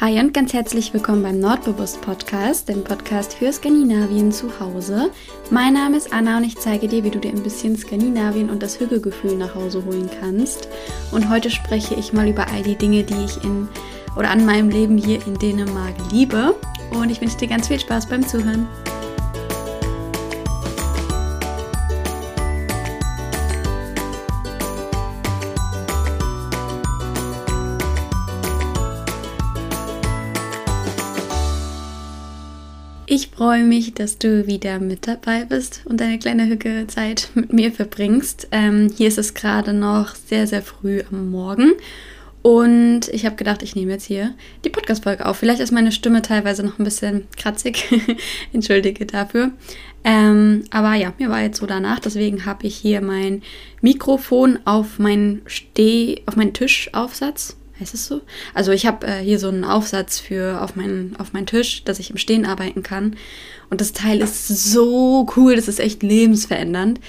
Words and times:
Hi 0.00 0.20
und 0.20 0.32
ganz 0.32 0.52
herzlich 0.52 0.94
willkommen 0.94 1.24
beim 1.24 1.40
Nordbewusst 1.40 2.00
Podcast, 2.00 2.68
dem 2.68 2.84
Podcast 2.84 3.34
für 3.34 3.52
Skandinavien 3.52 4.30
zu 4.30 4.60
Hause. 4.60 5.10
Mein 5.50 5.72
Name 5.72 5.96
ist 5.96 6.12
Anna 6.12 6.36
und 6.36 6.44
ich 6.44 6.56
zeige 6.56 6.86
dir, 6.86 7.02
wie 7.02 7.10
du 7.10 7.18
dir 7.18 7.32
ein 7.32 7.42
bisschen 7.42 7.76
Skandinavien 7.76 8.48
und 8.48 8.62
das 8.62 8.78
Hügelgefühl 8.78 9.34
nach 9.34 9.56
Hause 9.56 9.84
holen 9.84 10.08
kannst. 10.20 10.68
Und 11.10 11.28
heute 11.28 11.50
spreche 11.50 11.96
ich 11.96 12.12
mal 12.12 12.28
über 12.28 12.46
all 12.46 12.62
die 12.62 12.76
Dinge, 12.76 13.02
die 13.02 13.24
ich 13.24 13.42
in 13.42 13.66
oder 14.16 14.30
an 14.30 14.46
meinem 14.46 14.68
Leben 14.68 14.98
hier 14.98 15.18
in 15.26 15.34
Dänemark 15.34 15.96
liebe. 16.12 16.54
Und 16.92 17.10
ich 17.10 17.20
wünsche 17.20 17.38
dir 17.38 17.48
ganz 17.48 17.66
viel 17.66 17.80
Spaß 17.80 18.06
beim 18.06 18.24
Zuhören. 18.24 18.68
Freue 33.38 33.62
mich, 33.62 33.94
dass 33.94 34.18
du 34.18 34.48
wieder 34.48 34.80
mit 34.80 35.06
dabei 35.06 35.44
bist 35.44 35.82
und 35.84 36.00
deine 36.00 36.18
kleine 36.18 36.48
Hücke-Zeit 36.48 37.28
mit 37.34 37.52
mir 37.52 37.70
verbringst. 37.70 38.48
Ähm, 38.50 38.92
hier 38.96 39.06
ist 39.06 39.16
es 39.16 39.32
gerade 39.32 39.72
noch 39.72 40.16
sehr, 40.16 40.48
sehr 40.48 40.60
früh 40.60 41.04
am 41.08 41.30
Morgen. 41.30 41.74
Und 42.42 43.02
ich 43.12 43.24
habe 43.26 43.36
gedacht, 43.36 43.62
ich 43.62 43.76
nehme 43.76 43.92
jetzt 43.92 44.06
hier 44.06 44.34
die 44.64 44.70
Podcast-Folge 44.70 45.24
auf. 45.24 45.36
Vielleicht 45.36 45.60
ist 45.60 45.70
meine 45.70 45.92
Stimme 45.92 46.20
teilweise 46.20 46.64
noch 46.64 46.80
ein 46.80 46.84
bisschen 46.84 47.28
kratzig. 47.36 47.84
Entschuldige 48.52 49.06
dafür. 49.06 49.52
Ähm, 50.02 50.64
aber 50.70 50.94
ja, 50.94 51.12
mir 51.18 51.30
war 51.30 51.40
jetzt 51.40 51.60
so 51.60 51.66
danach. 51.66 52.00
Deswegen 52.00 52.44
habe 52.44 52.66
ich 52.66 52.74
hier 52.74 53.00
mein 53.00 53.42
Mikrofon 53.80 54.58
auf 54.64 54.98
meinen 54.98 55.42
Steh, 55.46 56.22
auf 56.26 56.34
meinen 56.34 56.54
Tischaufsatz 56.54 57.56
heißt 57.80 57.94
es 57.94 58.06
so? 58.06 58.22
Also 58.54 58.72
ich 58.72 58.86
habe 58.86 59.06
äh, 59.06 59.18
hier 59.20 59.38
so 59.38 59.48
einen 59.48 59.64
Aufsatz 59.64 60.18
für 60.18 60.62
auf 60.62 60.76
meinen, 60.76 61.16
auf 61.18 61.32
meinen 61.32 61.46
Tisch, 61.46 61.84
dass 61.84 61.98
ich 61.98 62.10
im 62.10 62.16
Stehen 62.16 62.46
arbeiten 62.46 62.82
kann. 62.82 63.16
Und 63.70 63.80
das 63.80 63.92
Teil 63.92 64.20
ist 64.20 64.48
so 64.48 65.26
cool, 65.36 65.56
das 65.56 65.68
ist 65.68 65.80
echt 65.80 66.02
lebensverändernd. 66.02 67.00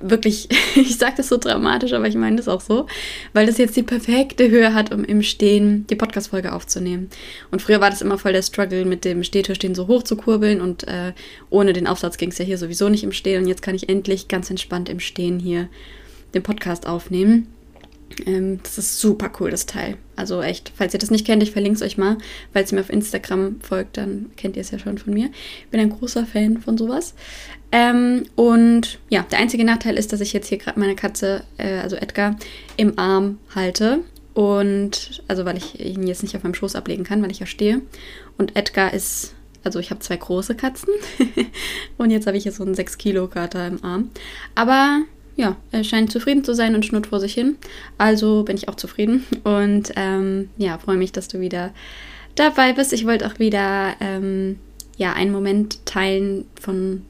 Wirklich, 0.00 0.48
ich 0.74 0.98
sage 0.98 1.14
das 1.16 1.28
so 1.28 1.36
dramatisch, 1.36 1.92
aber 1.92 2.08
ich 2.08 2.16
meine 2.16 2.36
das 2.36 2.48
auch 2.48 2.60
so, 2.60 2.86
weil 3.32 3.46
das 3.46 3.58
jetzt 3.58 3.76
die 3.76 3.82
perfekte 3.82 4.50
Höhe 4.50 4.74
hat, 4.74 4.92
um 4.92 5.04
im 5.04 5.22
Stehen 5.22 5.86
die 5.86 5.96
Podcast-Folge 5.96 6.52
aufzunehmen. 6.52 7.08
Und 7.50 7.62
früher 7.62 7.80
war 7.80 7.90
das 7.90 8.02
immer 8.02 8.18
voll 8.18 8.32
der 8.32 8.42
Struggle, 8.42 8.84
mit 8.84 9.04
dem 9.04 9.22
Stehtisch 9.22 9.58
den 9.58 9.74
so 9.74 9.86
hoch 9.86 10.02
zu 10.02 10.16
kurbeln 10.16 10.60
und 10.60 10.86
äh, 10.88 11.12
ohne 11.50 11.72
den 11.72 11.86
Aufsatz 11.86 12.18
ging 12.18 12.30
es 12.30 12.38
ja 12.38 12.44
hier 12.44 12.58
sowieso 12.58 12.88
nicht 12.88 13.04
im 13.04 13.12
Stehen. 13.12 13.42
Und 13.42 13.48
jetzt 13.48 13.62
kann 13.62 13.74
ich 13.74 13.88
endlich 13.88 14.28
ganz 14.28 14.50
entspannt 14.50 14.88
im 14.88 15.00
Stehen 15.00 15.38
hier 15.38 15.68
den 16.34 16.42
Podcast 16.42 16.86
aufnehmen. 16.86 17.46
Ähm, 18.24 18.60
das 18.62 18.78
ist 18.78 19.00
super 19.00 19.30
cool, 19.40 19.50
das 19.50 19.66
Teil. 19.66 19.96
Also 20.14 20.40
echt, 20.40 20.72
falls 20.74 20.94
ihr 20.94 21.00
das 21.00 21.10
nicht 21.10 21.26
kennt, 21.26 21.42
ich 21.42 21.50
verlinke 21.50 21.76
es 21.76 21.82
euch 21.82 21.98
mal. 21.98 22.16
Falls 22.52 22.72
ihr 22.72 22.76
mir 22.76 22.82
auf 22.82 22.90
Instagram 22.90 23.60
folgt, 23.60 23.96
dann 23.96 24.30
kennt 24.36 24.56
ihr 24.56 24.62
es 24.62 24.70
ja 24.70 24.78
schon 24.78 24.98
von 24.98 25.12
mir. 25.12 25.30
Ich 25.60 25.68
bin 25.70 25.80
ein 25.80 25.90
großer 25.90 26.24
Fan 26.24 26.58
von 26.58 26.78
sowas. 26.78 27.14
Ähm, 27.72 28.24
und 28.36 28.98
ja, 29.08 29.26
der 29.30 29.38
einzige 29.38 29.64
Nachteil 29.64 29.98
ist, 29.98 30.12
dass 30.12 30.20
ich 30.20 30.32
jetzt 30.32 30.48
hier 30.48 30.58
gerade 30.58 30.80
meine 30.80 30.96
Katze, 30.96 31.42
äh, 31.58 31.78
also 31.78 31.96
Edgar, 31.96 32.36
im 32.76 32.98
Arm 32.98 33.38
halte. 33.54 34.00
Und 34.34 35.22
also 35.28 35.44
weil 35.44 35.56
ich 35.56 35.80
ihn 35.80 36.06
jetzt 36.06 36.22
nicht 36.22 36.36
auf 36.36 36.42
meinem 36.42 36.54
Schoß 36.54 36.76
ablegen 36.76 37.04
kann, 37.04 37.22
weil 37.22 37.30
ich 37.30 37.40
ja 37.40 37.46
stehe. 37.46 37.82
Und 38.38 38.54
Edgar 38.54 38.92
ist, 38.92 39.34
also 39.64 39.78
ich 39.78 39.90
habe 39.90 40.00
zwei 40.00 40.16
große 40.16 40.54
Katzen. 40.54 40.92
und 41.98 42.10
jetzt 42.10 42.26
habe 42.26 42.36
ich 42.36 42.44
hier 42.44 42.52
so 42.52 42.62
einen 42.62 42.74
6 42.74 42.98
Kilo 42.98 43.28
Kater 43.28 43.66
im 43.66 43.82
Arm. 43.82 44.10
Aber 44.54 45.02
ja, 45.36 45.56
er 45.70 45.84
scheint 45.84 46.10
zufrieden 46.10 46.44
zu 46.44 46.54
sein 46.54 46.74
und 46.74 46.84
schnurrt 46.84 47.08
vor 47.08 47.20
sich 47.20 47.34
hin. 47.34 47.56
Also 47.98 48.42
bin 48.42 48.56
ich 48.56 48.68
auch 48.68 48.74
zufrieden 48.74 49.24
und 49.44 49.92
ähm, 49.96 50.48
ja, 50.56 50.78
freue 50.78 50.96
mich, 50.96 51.12
dass 51.12 51.28
du 51.28 51.40
wieder 51.40 51.72
dabei 52.34 52.72
bist. 52.72 52.92
Ich 52.92 53.06
wollte 53.06 53.26
auch 53.26 53.38
wieder 53.38 53.94
ähm, 54.00 54.58
ja, 54.96 55.12
einen 55.12 55.32
Moment 55.32 55.84
teilen 55.84 56.46
von 56.58 57.02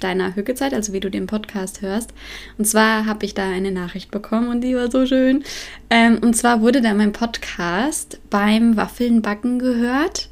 deiner 0.00 0.36
Hückezeit, 0.36 0.72
also 0.74 0.92
wie 0.92 1.00
du 1.00 1.10
den 1.10 1.26
Podcast 1.26 1.82
hörst. 1.82 2.14
Und 2.56 2.64
zwar 2.66 3.04
habe 3.04 3.24
ich 3.26 3.34
da 3.34 3.48
eine 3.48 3.72
Nachricht 3.72 4.10
bekommen 4.10 4.48
und 4.48 4.62
die 4.62 4.74
war 4.74 4.90
so 4.90 5.04
schön. 5.06 5.44
Ähm, 5.90 6.18
und 6.22 6.36
zwar 6.36 6.60
wurde 6.60 6.80
da 6.80 6.94
mein 6.94 7.12
Podcast 7.12 8.20
beim 8.30 8.76
Waffelnbacken 8.76 9.58
gehört 9.58 10.30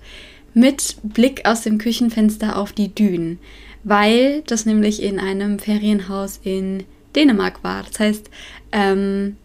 mit 0.54 0.96
Blick 1.02 1.46
aus 1.46 1.62
dem 1.62 1.76
Küchenfenster 1.76 2.56
auf 2.56 2.72
die 2.72 2.94
Dünen, 2.94 3.38
weil 3.84 4.42
das 4.46 4.64
nämlich 4.64 5.02
in 5.02 5.18
einem 5.18 5.58
Ferienhaus 5.58 6.40
in 6.42 6.84
Dänemark 7.16 7.64
war. 7.64 7.82
Das 7.82 7.98
heißt, 7.98 8.30
ähm, 8.72 9.36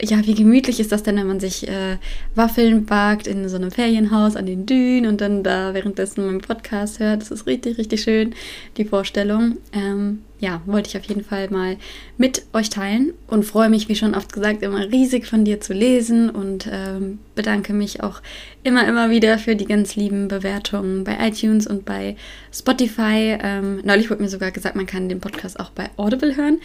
ja, 0.00 0.24
wie 0.24 0.34
gemütlich 0.34 0.78
ist 0.78 0.92
das 0.92 1.02
denn, 1.02 1.16
wenn 1.16 1.26
man 1.26 1.40
sich 1.40 1.66
äh, 1.66 1.96
Waffeln 2.34 2.86
backt 2.86 3.26
in 3.26 3.48
so 3.48 3.56
einem 3.56 3.70
Ferienhaus 3.70 4.36
an 4.36 4.46
den 4.46 4.64
Dünen 4.64 5.06
und 5.06 5.20
dann 5.20 5.42
da 5.42 5.74
währenddessen 5.74 6.24
meinen 6.24 6.40
Podcast 6.40 7.00
hört. 7.00 7.22
Das 7.22 7.30
ist 7.30 7.46
richtig, 7.46 7.78
richtig 7.78 8.02
schön, 8.02 8.34
die 8.76 8.84
Vorstellung. 8.84 9.56
Ähm, 9.72 10.22
ja, 10.38 10.62
wollte 10.66 10.88
ich 10.88 10.96
auf 10.96 11.04
jeden 11.04 11.24
Fall 11.24 11.50
mal 11.50 11.76
mit 12.16 12.44
euch 12.52 12.70
teilen 12.70 13.12
und 13.26 13.44
freue 13.44 13.70
mich, 13.70 13.88
wie 13.88 13.96
schon 13.96 14.14
oft 14.14 14.32
gesagt, 14.32 14.62
immer 14.62 14.88
riesig 14.88 15.26
von 15.26 15.44
dir 15.44 15.60
zu 15.60 15.72
lesen 15.72 16.30
und 16.30 16.68
ähm, 16.70 17.18
bedanke 17.34 17.72
mich 17.72 18.00
auch 18.00 18.22
immer, 18.62 18.86
immer 18.86 19.10
wieder 19.10 19.38
für 19.38 19.56
die 19.56 19.66
ganz 19.66 19.96
lieben 19.96 20.28
Bewertungen 20.28 21.02
bei 21.02 21.16
iTunes 21.26 21.66
und 21.66 21.84
bei 21.84 22.14
Spotify. 22.52 23.36
Ähm, 23.42 23.80
neulich 23.82 24.10
wurde 24.10 24.22
mir 24.22 24.28
sogar 24.28 24.52
gesagt, 24.52 24.76
man 24.76 24.86
kann 24.86 25.08
den 25.08 25.18
Podcast 25.18 25.58
auch 25.58 25.70
bei 25.70 25.90
Audible 25.96 26.36
hören. 26.36 26.60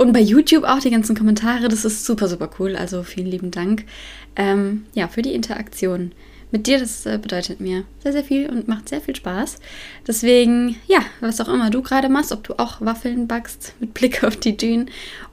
Und 0.00 0.14
bei 0.14 0.20
YouTube 0.20 0.64
auch 0.64 0.78
die 0.78 0.88
ganzen 0.88 1.14
Kommentare, 1.14 1.68
das 1.68 1.84
ist 1.84 2.06
super, 2.06 2.26
super 2.26 2.48
cool. 2.58 2.74
Also 2.74 3.02
vielen 3.02 3.26
lieben 3.26 3.50
Dank 3.50 3.84
ähm, 4.34 4.86
ja, 4.94 5.08
für 5.08 5.20
die 5.20 5.34
Interaktion 5.34 6.12
mit 6.50 6.66
dir. 6.66 6.78
Das 6.78 7.04
äh, 7.04 7.18
bedeutet 7.20 7.60
mir 7.60 7.84
sehr, 8.02 8.12
sehr 8.12 8.24
viel 8.24 8.48
und 8.48 8.66
macht 8.66 8.88
sehr 8.88 9.02
viel 9.02 9.14
Spaß. 9.14 9.58
Deswegen, 10.06 10.76
ja, 10.86 11.00
was 11.20 11.38
auch 11.42 11.48
immer 11.48 11.68
du 11.68 11.82
gerade 11.82 12.08
machst, 12.08 12.32
ob 12.32 12.42
du 12.44 12.54
auch 12.54 12.80
Waffeln 12.80 13.28
backst 13.28 13.74
mit 13.78 13.92
Blick 13.92 14.24
auf 14.24 14.36
die 14.36 14.56
Dünen 14.56 14.88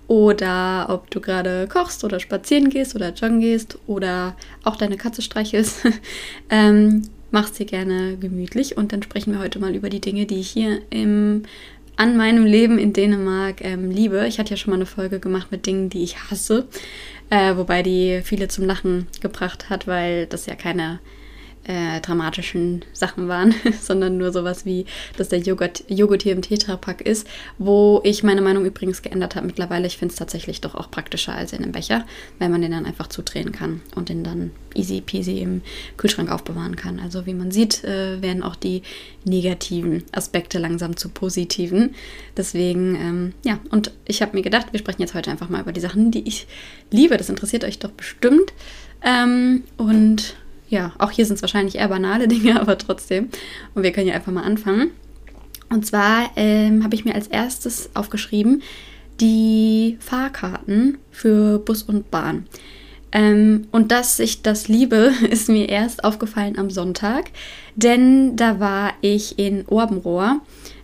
oder 0.07 0.87
ob 0.89 1.09
du 1.11 1.21
gerade 1.21 1.69
kochst 1.71 2.03
oder 2.03 2.19
spazieren 2.19 2.69
gehst 2.69 2.93
oder 2.93 3.13
joggen 3.13 3.39
gehst 3.39 3.79
oder 3.87 4.35
auch 4.65 4.75
deine 4.75 4.97
Katze 4.97 5.21
streichelst, 5.21 5.87
ähm, 6.49 7.03
mach's 7.31 7.53
dir 7.53 7.65
gerne 7.65 8.17
gemütlich 8.17 8.75
und 8.75 8.91
dann 8.91 9.01
sprechen 9.01 9.31
wir 9.31 9.39
heute 9.39 9.59
mal 9.59 9.75
über 9.75 9.89
die 9.89 10.01
Dinge, 10.01 10.25
die 10.25 10.41
ich 10.41 10.49
hier 10.49 10.81
im 10.89 11.43
an 11.97 12.15
meinem 12.15 12.45
Leben 12.45 12.79
in 12.79 12.93
Dänemark 12.93 13.61
ähm, 13.61 13.91
liebe. 13.91 14.25
Ich 14.27 14.39
hatte 14.39 14.51
ja 14.51 14.57
schon 14.57 14.71
mal 14.71 14.77
eine 14.77 14.85
Folge 14.85 15.19
gemacht 15.19 15.51
mit 15.51 15.65
Dingen, 15.65 15.89
die 15.89 16.03
ich 16.03 16.17
hasse, 16.29 16.67
äh, 17.29 17.55
wobei 17.57 17.83
die 17.83 18.21
viele 18.23 18.47
zum 18.47 18.65
Lachen 18.65 19.07
gebracht 19.19 19.69
hat, 19.69 19.87
weil 19.87 20.27
das 20.27 20.45
ja 20.45 20.55
keine 20.55 20.99
äh, 21.67 21.99
dramatischen 22.01 22.83
Sachen 22.93 23.27
waren, 23.27 23.53
sondern 23.81 24.17
nur 24.17 24.31
sowas 24.31 24.65
wie, 24.65 24.85
dass 25.17 25.29
der 25.29 25.39
Joghurt, 25.39 25.83
Joghurt 25.87 26.23
hier 26.23 26.31
im 26.31 26.41
Tetrapack 26.41 27.01
ist, 27.01 27.27
wo 27.57 28.01
ich 28.03 28.23
meine 28.23 28.41
Meinung 28.41 28.65
übrigens 28.65 29.01
geändert 29.01 29.35
habe 29.35 29.47
mittlerweile. 29.47 29.87
Ich 29.87 29.97
finde 29.97 30.13
es 30.13 30.17
tatsächlich 30.17 30.61
doch 30.61 30.75
auch 30.75 30.89
praktischer 30.89 31.33
als 31.33 31.53
in 31.53 31.63
einem 31.63 31.71
Becher, 31.71 32.05
weil 32.39 32.49
man 32.49 32.61
den 32.61 32.71
dann 32.71 32.85
einfach 32.85 33.07
zudrehen 33.07 33.51
kann 33.51 33.81
und 33.95 34.09
den 34.09 34.23
dann 34.23 34.51
easy 34.75 35.01
peasy 35.01 35.39
im 35.39 35.61
Kühlschrank 35.97 36.31
aufbewahren 36.31 36.75
kann. 36.75 36.99
Also 36.99 37.25
wie 37.25 37.33
man 37.33 37.51
sieht, 37.51 37.83
äh, 37.83 38.21
werden 38.21 38.43
auch 38.43 38.55
die 38.55 38.83
negativen 39.25 40.03
Aspekte 40.11 40.59
langsam 40.59 40.95
zu 40.95 41.09
positiven. 41.09 41.95
Deswegen, 42.35 42.95
ähm, 42.95 43.33
ja, 43.43 43.59
und 43.71 43.91
ich 44.05 44.21
habe 44.21 44.35
mir 44.35 44.43
gedacht, 44.43 44.67
wir 44.71 44.79
sprechen 44.79 45.01
jetzt 45.01 45.13
heute 45.13 45.31
einfach 45.31 45.49
mal 45.49 45.61
über 45.61 45.73
die 45.73 45.81
Sachen, 45.81 46.11
die 46.11 46.27
ich 46.27 46.47
liebe. 46.91 47.17
Das 47.17 47.29
interessiert 47.29 47.63
euch 47.63 47.79
doch 47.79 47.91
bestimmt. 47.91 48.53
Ähm, 49.03 49.63
und 49.77 50.35
ja, 50.69 50.93
auch 50.97 51.11
hier 51.11 51.25
sind 51.25 51.35
es 51.35 51.41
wahrscheinlich 51.41 51.75
eher 51.75 51.87
banale 51.87 52.27
Dinge, 52.27 52.59
aber 52.61 52.77
trotzdem. 52.77 53.29
Und 53.75 53.83
wir 53.83 53.91
können 53.91 54.07
ja 54.07 54.13
einfach 54.13 54.31
mal 54.31 54.43
anfangen. 54.43 54.91
Und 55.69 55.85
zwar 55.85 56.31
ähm, 56.35 56.83
habe 56.83 56.95
ich 56.95 57.05
mir 57.05 57.15
als 57.15 57.27
erstes 57.27 57.89
aufgeschrieben 57.93 58.61
die 59.19 59.97
Fahrkarten 59.99 60.99
für 61.11 61.59
Bus 61.59 61.83
und 61.83 62.11
Bahn. 62.11 62.45
Ähm, 63.11 63.67
und 63.71 63.91
dass 63.91 64.19
ich 64.19 64.41
das 64.41 64.67
liebe, 64.67 65.11
ist 65.29 65.49
mir 65.49 65.69
erst 65.69 66.03
aufgefallen 66.03 66.57
am 66.57 66.69
Sonntag, 66.69 67.31
denn 67.75 68.35
da 68.35 68.59
war 68.59 68.93
ich 69.01 69.39
in 69.39 69.65
Orbenrohr. 69.67 70.41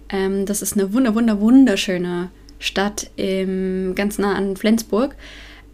Ähm, 0.10 0.46
das 0.46 0.62
ist 0.62 0.74
eine 0.74 0.94
wunder, 0.94 1.16
wunder, 1.16 1.40
wunderschöne 1.40 2.30
Stadt 2.60 3.12
im, 3.18 3.94
ganz 3.96 4.18
nah 4.18 4.36
an 4.36 4.56
Flensburg. 4.56 5.16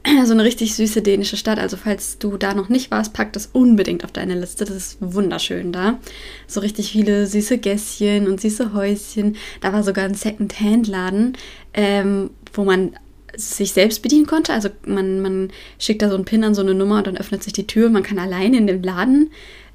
so 0.25 0.33
eine 0.33 0.43
richtig 0.43 0.75
süße 0.75 1.01
dänische 1.01 1.37
Stadt. 1.37 1.59
Also 1.59 1.77
falls 1.77 2.17
du 2.17 2.37
da 2.37 2.53
noch 2.53 2.69
nicht 2.69 2.91
warst, 2.91 3.13
pack 3.13 3.33
das 3.33 3.49
unbedingt 3.51 4.03
auf 4.03 4.11
deine 4.11 4.39
Liste. 4.39 4.65
Das 4.65 4.75
ist 4.75 4.97
wunderschön 4.99 5.71
da. 5.71 5.99
So 6.47 6.59
richtig 6.61 6.91
viele 6.91 7.27
süße 7.27 7.57
Gässchen 7.57 8.27
und 8.27 8.41
süße 8.41 8.73
Häuschen. 8.73 9.35
Da 9.61 9.73
war 9.73 9.83
sogar 9.83 10.05
ein 10.05 10.15
Second-Hand-Laden, 10.15 11.37
ähm, 11.73 12.29
wo 12.53 12.63
man 12.63 12.95
sich 13.35 13.73
selbst 13.73 14.01
bedienen 14.01 14.25
konnte. 14.25 14.53
Also 14.53 14.69
man, 14.85 15.21
man 15.21 15.51
schickt 15.77 16.01
da 16.01 16.09
so 16.09 16.15
einen 16.15 16.25
Pin 16.25 16.43
an 16.43 16.55
so 16.55 16.61
eine 16.61 16.73
Nummer 16.73 16.97
und 16.97 17.07
dann 17.07 17.17
öffnet 17.17 17.43
sich 17.43 17.53
die 17.53 17.67
Tür 17.67 17.89
man 17.89 18.03
kann 18.03 18.19
alleine 18.19 18.57
in 18.57 18.67
dem 18.67 18.81
Laden 18.81 19.31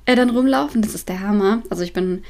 äh, 0.06 0.16
dann 0.16 0.30
rumlaufen. 0.30 0.82
Das 0.82 0.94
ist 0.94 1.08
der 1.08 1.20
Hammer. 1.20 1.62
Also 1.70 1.82
ich 1.82 1.92
bin 1.92 2.22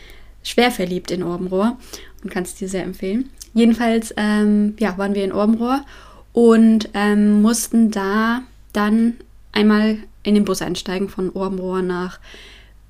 schwer 0.43 0.71
verliebt 0.71 1.11
in 1.11 1.23
Orbenrohr 1.23 1.79
und 2.23 2.31
kann 2.31 2.43
es 2.43 2.55
dir 2.55 2.69
sehr 2.69 2.85
empfehlen. 2.85 3.31
Jedenfalls 3.55 4.13
ähm, 4.17 4.75
ja, 4.79 4.99
waren 4.99 5.15
wir 5.15 5.25
in 5.25 5.33
Orbenrohr 5.33 5.85
und 6.35 6.91
ähm, 6.93 7.41
mussten 7.41 7.91
da 7.91 8.43
dann 8.75 9.15
einmal 9.53 9.99
in 10.25 10.35
den 10.35 10.45
Bus 10.45 10.61
einsteigen 10.61 11.09
von 11.09 11.31
Orbenrohr 11.31 11.81
nach 11.81 12.19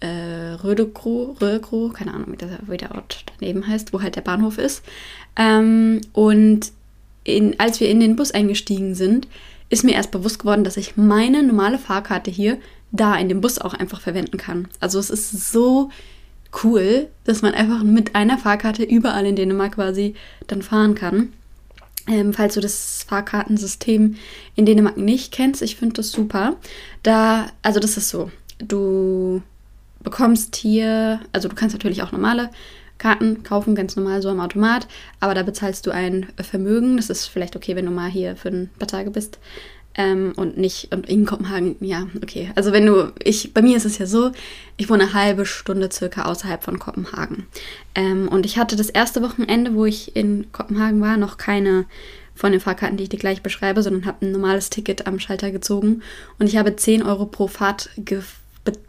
äh, 0.00 0.54
Rödekro, 0.64 1.36
Rödekro, 1.40 1.90
keine 1.90 2.14
Ahnung, 2.14 2.32
wie 2.32 2.36
der, 2.36 2.58
wie 2.66 2.76
der 2.78 2.94
Ort 2.94 3.24
daneben 3.38 3.66
heißt, 3.68 3.92
wo 3.92 4.00
halt 4.02 4.16
der 4.16 4.22
Bahnhof 4.22 4.58
ist. 4.58 4.82
Ähm, 5.36 6.00
und 6.14 6.72
in, 7.22 7.60
als 7.60 7.80
wir 7.80 7.90
in 7.90 8.00
den 8.00 8.16
Bus 8.16 8.30
eingestiegen 8.30 8.94
sind, 8.94 9.28
ist 9.68 9.84
mir 9.84 9.92
erst 9.92 10.10
bewusst 10.10 10.38
geworden, 10.38 10.64
dass 10.64 10.78
ich 10.78 10.96
meine 10.96 11.42
normale 11.42 11.78
Fahrkarte 11.78 12.30
hier 12.30 12.58
da 12.92 13.14
in 13.16 13.28
dem 13.28 13.42
Bus 13.42 13.58
auch 13.58 13.74
einfach 13.74 14.00
verwenden 14.00 14.38
kann. 14.38 14.68
Also 14.80 14.98
es 14.98 15.10
ist 15.10 15.52
so 15.52 15.90
cool, 16.62 17.08
dass 17.24 17.42
man 17.42 17.52
einfach 17.52 17.82
mit 17.82 18.14
einer 18.14 18.38
Fahrkarte 18.38 18.84
überall 18.84 19.26
in 19.26 19.36
Dänemark 19.36 19.74
quasi 19.74 20.14
dann 20.46 20.62
fahren 20.62 20.94
kann. 20.94 21.32
Ähm, 22.06 22.34
falls 22.34 22.54
du 22.54 22.60
das 22.60 23.04
Fahrkartensystem 23.08 24.16
in 24.56 24.66
Dänemark 24.66 24.96
nicht 24.96 25.32
kennst, 25.32 25.62
ich 25.62 25.76
finde 25.76 25.94
das 25.94 26.12
super. 26.12 26.56
Da, 27.02 27.46
also 27.62 27.80
das 27.80 27.96
ist 27.96 28.10
so, 28.10 28.30
du 28.58 29.42
bekommst 30.02 30.54
hier, 30.56 31.20
also 31.32 31.48
du 31.48 31.54
kannst 31.54 31.74
natürlich 31.74 32.02
auch 32.02 32.12
normale 32.12 32.50
Karten 32.98 33.42
kaufen, 33.42 33.74
ganz 33.74 33.96
normal 33.96 34.22
so 34.22 34.28
am 34.28 34.40
Automat, 34.40 34.86
aber 35.18 35.34
da 35.34 35.42
bezahlst 35.42 35.86
du 35.86 35.90
ein 35.90 36.28
Vermögen. 36.40 36.96
Das 36.96 37.10
ist 37.10 37.26
vielleicht 37.26 37.56
okay, 37.56 37.74
wenn 37.74 37.86
du 37.86 37.90
mal 37.90 38.10
hier 38.10 38.36
für 38.36 38.48
ein 38.48 38.70
paar 38.78 38.88
Tage 38.88 39.10
bist. 39.10 39.38
Ähm, 39.96 40.32
und 40.34 40.56
nicht 40.58 40.92
und 40.92 41.08
in 41.08 41.24
Kopenhagen, 41.24 41.76
ja, 41.80 42.08
okay. 42.16 42.50
Also 42.56 42.72
wenn 42.72 42.84
du, 42.84 43.12
ich, 43.22 43.54
bei 43.54 43.62
mir 43.62 43.76
ist 43.76 43.84
es 43.84 43.98
ja 43.98 44.06
so, 44.06 44.32
ich 44.76 44.90
wohne 44.90 45.04
eine 45.04 45.14
halbe 45.14 45.46
Stunde 45.46 45.88
circa 45.92 46.24
außerhalb 46.24 46.64
von 46.64 46.80
Kopenhagen. 46.80 47.46
Ähm, 47.94 48.28
und 48.28 48.44
ich 48.44 48.58
hatte 48.58 48.74
das 48.74 48.90
erste 48.90 49.22
Wochenende, 49.22 49.74
wo 49.74 49.84
ich 49.84 50.16
in 50.16 50.50
Kopenhagen 50.50 51.00
war, 51.00 51.16
noch 51.16 51.36
keine 51.36 51.86
von 52.34 52.50
den 52.50 52.60
Fahrkarten, 52.60 52.96
die 52.96 53.04
ich 53.04 53.08
dir 53.08 53.18
gleich 53.18 53.42
beschreibe, 53.42 53.82
sondern 53.82 54.06
habe 54.06 54.26
ein 54.26 54.32
normales 54.32 54.68
Ticket 54.68 55.06
am 55.06 55.20
Schalter 55.20 55.52
gezogen. 55.52 56.02
Und 56.40 56.48
ich 56.48 56.56
habe 56.56 56.74
10 56.74 57.04
Euro 57.04 57.26
pro 57.26 57.46
Fahrt 57.46 57.90
be 57.96 58.22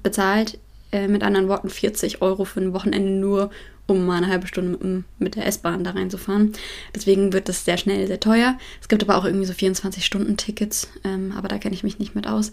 bezahlt. 0.02 0.58
Äh, 0.92 1.08
mit 1.08 1.24
anderen 1.24 1.50
Worten 1.50 1.70
40 1.70 2.22
Euro 2.22 2.46
für 2.46 2.62
ein 2.62 2.72
Wochenende 2.72 3.12
nur, 3.12 3.50
um 3.88 4.06
mal 4.06 4.18
eine 4.18 4.28
halbe 4.28 4.48
Stunde 4.48 5.04
mit, 5.20 5.36
der 5.36 5.46
S-Bahn 5.46 5.84
da 5.84 5.92
reinzufahren. 5.92 6.54
Deswegen 6.94 7.34
wird 7.34 7.50
das 7.50 7.66
sehr 7.66 7.78
schnell 7.78 8.08
sehr 8.08 8.20
teuer. 8.20 8.58
Es 8.82 8.88
gibt 8.88 9.04
aber 9.04 9.18
auch 9.18 9.26
irgendwie 9.26 9.46
so 9.46 9.54
24-Stunden-Tickets, 9.54 10.90
ähm, 11.04 11.34
aber 11.36 11.48
da 11.48 11.58
kenne 11.58 11.76
ich 11.76 11.84
mich 11.84 12.00
nicht 12.00 12.16
mit 12.16 12.28
aus, 12.28 12.52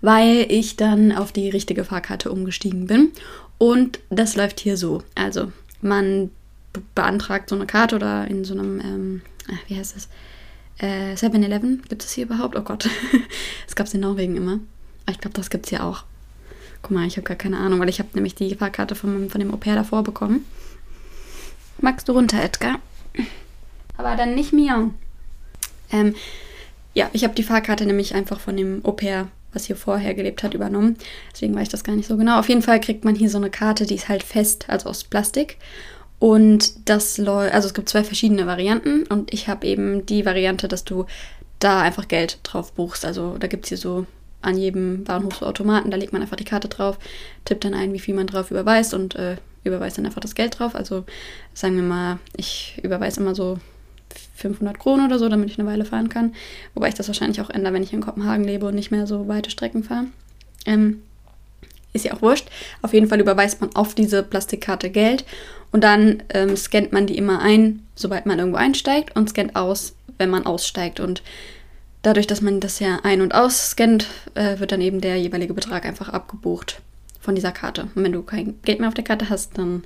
weil 0.00 0.46
ich 0.50 0.76
dann 0.76 1.12
auf 1.12 1.32
die 1.32 1.48
richtige 1.48 1.84
Fahrkarte 1.84 2.30
umgestiegen 2.30 2.86
bin. 2.86 3.12
Und 3.58 4.00
das 4.10 4.36
läuft 4.36 4.60
hier 4.60 4.76
so. 4.76 5.02
Also 5.14 5.52
man 5.80 6.30
beantragt 6.94 7.48
so 7.48 7.56
eine 7.56 7.66
Karte 7.66 7.96
oder 7.96 8.26
in 8.28 8.44
so 8.44 8.54
einem, 8.54 8.80
ähm, 8.80 9.22
ah, 9.48 9.58
wie 9.68 9.76
heißt 9.76 9.96
das? 9.96 10.08
Äh, 10.78 11.14
7-Eleven, 11.14 11.82
gibt 11.88 12.02
es 12.02 12.12
hier 12.12 12.24
überhaupt? 12.24 12.56
Oh 12.56 12.62
Gott, 12.62 12.88
das 13.66 13.76
gab 13.76 13.86
es 13.86 13.94
in 13.94 14.00
Norwegen 14.00 14.36
immer. 14.36 14.60
Aber 15.06 15.12
ich 15.12 15.20
glaube, 15.20 15.36
das 15.36 15.50
gibt 15.50 15.66
es 15.66 15.70
hier 15.70 15.84
auch. 15.84 16.04
Guck 16.82 16.90
mal, 16.90 17.06
ich 17.06 17.16
habe 17.16 17.26
gar 17.26 17.36
keine 17.36 17.58
Ahnung, 17.58 17.80
weil 17.80 17.88
ich 17.88 17.98
habe 17.98 18.10
nämlich 18.14 18.34
die 18.34 18.54
Fahrkarte 18.54 18.94
von, 18.94 19.30
von 19.30 19.40
dem 19.40 19.54
Au-pair 19.54 19.76
davor 19.76 20.02
bekommen. 20.02 20.44
Magst 21.78 22.08
du 22.08 22.12
runter, 22.12 22.42
Edgar? 22.42 22.78
Aber 23.96 24.16
dann 24.16 24.34
nicht 24.34 24.52
mir. 24.52 24.90
Ähm, 25.92 26.14
ja, 26.94 27.10
ich 27.12 27.24
habe 27.24 27.34
die 27.34 27.42
Fahrkarte 27.42 27.86
nämlich 27.86 28.14
einfach 28.14 28.40
von 28.40 28.56
dem 28.56 28.84
Au-pair, 28.84 29.28
was 29.52 29.66
hier 29.66 29.76
vorher 29.76 30.14
gelebt 30.14 30.42
hat, 30.42 30.54
übernommen. 30.54 30.96
Deswegen 31.32 31.54
weiß 31.54 31.64
ich 31.64 31.68
das 31.68 31.84
gar 31.84 31.94
nicht 31.94 32.08
so 32.08 32.16
genau. 32.16 32.38
Auf 32.38 32.48
jeden 32.48 32.62
Fall 32.62 32.80
kriegt 32.80 33.04
man 33.04 33.14
hier 33.14 33.30
so 33.30 33.38
eine 33.38 33.50
Karte, 33.50 33.86
die 33.86 33.94
ist 33.94 34.08
halt 34.08 34.22
fest, 34.22 34.66
also 34.68 34.88
aus 34.88 35.04
Plastik. 35.04 35.58
Und 36.18 36.88
das 36.88 37.18
läuft, 37.18 37.52
also 37.52 37.68
es 37.68 37.74
gibt 37.74 37.88
zwei 37.88 38.04
verschiedene 38.04 38.46
Varianten 38.46 39.04
und 39.04 39.32
ich 39.32 39.48
habe 39.48 39.66
eben 39.66 40.06
die 40.06 40.24
Variante, 40.24 40.68
dass 40.68 40.84
du 40.84 41.06
da 41.58 41.82
einfach 41.82 42.08
Geld 42.08 42.38
drauf 42.42 42.72
buchst. 42.72 43.04
Also 43.04 43.36
da 43.38 43.46
gibt 43.46 43.64
es 43.64 43.68
hier 43.68 43.78
so 43.78 44.06
an 44.40 44.56
jedem 44.56 45.04
Bahnhofsautomaten, 45.04 45.90
da 45.90 45.96
legt 45.96 46.12
man 46.12 46.22
einfach 46.22 46.36
die 46.36 46.44
Karte 46.44 46.68
drauf, 46.68 46.98
tippt 47.44 47.64
dann 47.64 47.74
ein, 47.74 47.92
wie 47.92 47.98
viel 47.98 48.14
man 48.14 48.26
drauf 48.26 48.50
überweist 48.50 48.94
und 48.94 49.16
äh, 49.16 49.36
überweist 49.64 49.98
dann 49.98 50.06
einfach 50.06 50.20
das 50.20 50.34
Geld 50.34 50.58
drauf. 50.58 50.74
Also 50.74 51.04
sagen 51.52 51.76
wir 51.76 51.82
mal, 51.82 52.18
ich 52.36 52.78
überweise 52.82 53.20
immer 53.20 53.34
so 53.34 53.58
500 54.36 54.78
Kronen 54.78 55.06
oder 55.06 55.18
so, 55.18 55.28
damit 55.28 55.50
ich 55.50 55.58
eine 55.58 55.68
Weile 55.68 55.84
fahren 55.84 56.08
kann. 56.08 56.34
Wobei 56.74 56.88
ich 56.88 56.94
das 56.94 57.08
wahrscheinlich 57.08 57.40
auch 57.40 57.50
ändere, 57.50 57.72
wenn 57.72 57.82
ich 57.82 57.92
in 57.92 58.00
Kopenhagen 58.00 58.44
lebe 58.44 58.66
und 58.66 58.74
nicht 58.74 58.90
mehr 58.90 59.06
so 59.06 59.28
weite 59.28 59.50
Strecken 59.50 59.84
fahre. 59.84 60.06
Ähm, 60.66 61.02
ist 61.92 62.04
ja 62.04 62.14
auch 62.14 62.22
wurscht. 62.22 62.48
Auf 62.82 62.92
jeden 62.92 63.08
Fall 63.08 63.20
überweist 63.20 63.60
man 63.60 63.74
auf 63.74 63.94
diese 63.94 64.22
Plastikkarte 64.22 64.90
Geld 64.90 65.24
und 65.70 65.84
dann 65.84 66.22
ähm, 66.30 66.56
scannt 66.56 66.92
man 66.92 67.06
die 67.06 67.16
immer 67.16 67.40
ein, 67.40 67.86
sobald 67.94 68.26
man 68.26 68.38
irgendwo 68.38 68.58
einsteigt 68.58 69.16
und 69.16 69.30
scannt 69.30 69.56
aus, 69.56 69.94
wenn 70.18 70.30
man 70.30 70.44
aussteigt. 70.46 70.98
Und 70.98 71.22
dadurch, 72.02 72.26
dass 72.26 72.40
man 72.40 72.60
das 72.60 72.80
ja 72.80 73.00
ein- 73.04 73.22
und 73.22 73.34
ausscannt, 73.34 74.08
äh, 74.34 74.58
wird 74.58 74.72
dann 74.72 74.80
eben 74.80 75.00
der 75.00 75.16
jeweilige 75.16 75.54
Betrag 75.54 75.86
einfach 75.86 76.08
abgebucht 76.08 76.80
von 77.24 77.34
dieser 77.34 77.52
Karte. 77.52 77.88
Und 77.94 78.04
wenn 78.04 78.12
du 78.12 78.22
kein 78.22 78.60
Geld 78.62 78.78
mehr 78.78 78.88
auf 78.88 78.94
der 78.94 79.04
Karte 79.04 79.30
hast, 79.30 79.56
dann 79.56 79.84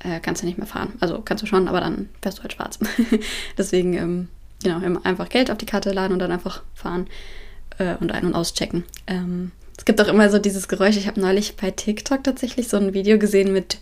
äh, 0.00 0.20
kannst 0.20 0.42
du 0.42 0.46
nicht 0.46 0.58
mehr 0.58 0.66
fahren. 0.66 0.94
Also 1.00 1.20
kannst 1.24 1.42
du 1.42 1.46
schon, 1.46 1.68
aber 1.68 1.80
dann 1.80 2.08
fährst 2.20 2.38
du 2.38 2.42
halt 2.42 2.52
schwarz. 2.52 2.78
Deswegen, 3.58 3.94
ähm, 3.94 4.28
genau, 4.62 4.80
einfach 5.04 5.28
Geld 5.28 5.50
auf 5.50 5.58
die 5.58 5.66
Karte 5.66 5.92
laden 5.92 6.12
und 6.12 6.18
dann 6.18 6.32
einfach 6.32 6.62
fahren 6.74 7.06
äh, 7.78 7.94
und 8.00 8.10
ein- 8.12 8.26
und 8.26 8.34
auschecken. 8.34 8.84
Ähm, 9.06 9.52
es 9.78 9.84
gibt 9.84 10.00
auch 10.00 10.08
immer 10.08 10.28
so 10.30 10.38
dieses 10.38 10.68
Geräusch. 10.68 10.96
Ich 10.96 11.06
habe 11.06 11.20
neulich 11.20 11.56
bei 11.56 11.70
TikTok 11.70 12.24
tatsächlich 12.24 12.68
so 12.68 12.76
ein 12.76 12.92
Video 12.92 13.18
gesehen 13.18 13.52
mit 13.52 13.78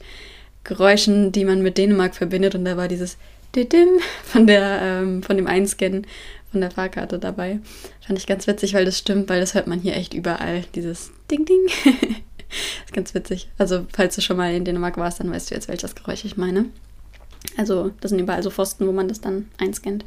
Geräuschen, 0.65 1.33
die 1.33 1.45
man 1.45 1.63
mit 1.63 1.79
Dänemark 1.79 2.15
verbindet. 2.15 2.55
Und 2.55 2.65
da 2.65 2.77
war 2.77 2.89
dieses 2.89 3.17
Didim 3.57 3.89
von, 4.25 4.47
der, 4.47 4.81
ähm, 4.83 5.23
von 5.23 5.37
dem 5.37 5.47
Einscannen 5.47 6.07
von 6.51 6.61
der 6.61 6.71
Fahrkarte 6.71 7.19
dabei. 7.19 7.61
Fand 8.07 8.19
ich 8.19 8.27
ganz 8.27 8.47
witzig, 8.47 8.75
weil 8.75 8.85
das 8.85 8.99
stimmt, 8.99 9.31
weil 9.31 9.41
das 9.41 9.55
hört 9.55 9.67
man 9.67 9.81
hier 9.81 9.97
echt 9.97 10.13
überall. 10.13 10.65
Dieses 10.75 11.11
Ding 11.31 11.47
Ding. 11.47 11.67
ist 12.85 12.93
ganz 12.93 13.15
witzig. 13.15 13.49
Also, 13.59 13.87
falls 13.93 14.15
du 14.15 14.21
schon 14.21 14.37
mal 14.37 14.55
in 14.55 14.65
Dänemark 14.65 14.97
warst, 14.97 15.21
dann 15.21 15.31
weißt 15.31 15.51
du 15.51 15.55
jetzt, 15.55 15.69
welches 15.69 15.95
Geräusch 15.95 16.25
ich 16.25 16.37
meine. 16.37 16.67
Also, 17.57 17.91
das 18.01 18.11
sind 18.11 18.21
überall 18.21 18.43
so 18.43 18.51
Pfosten, 18.51 18.87
wo 18.87 18.93
man 18.93 19.09
das 19.09 19.21
dann 19.21 19.49
einscannt. 19.59 20.05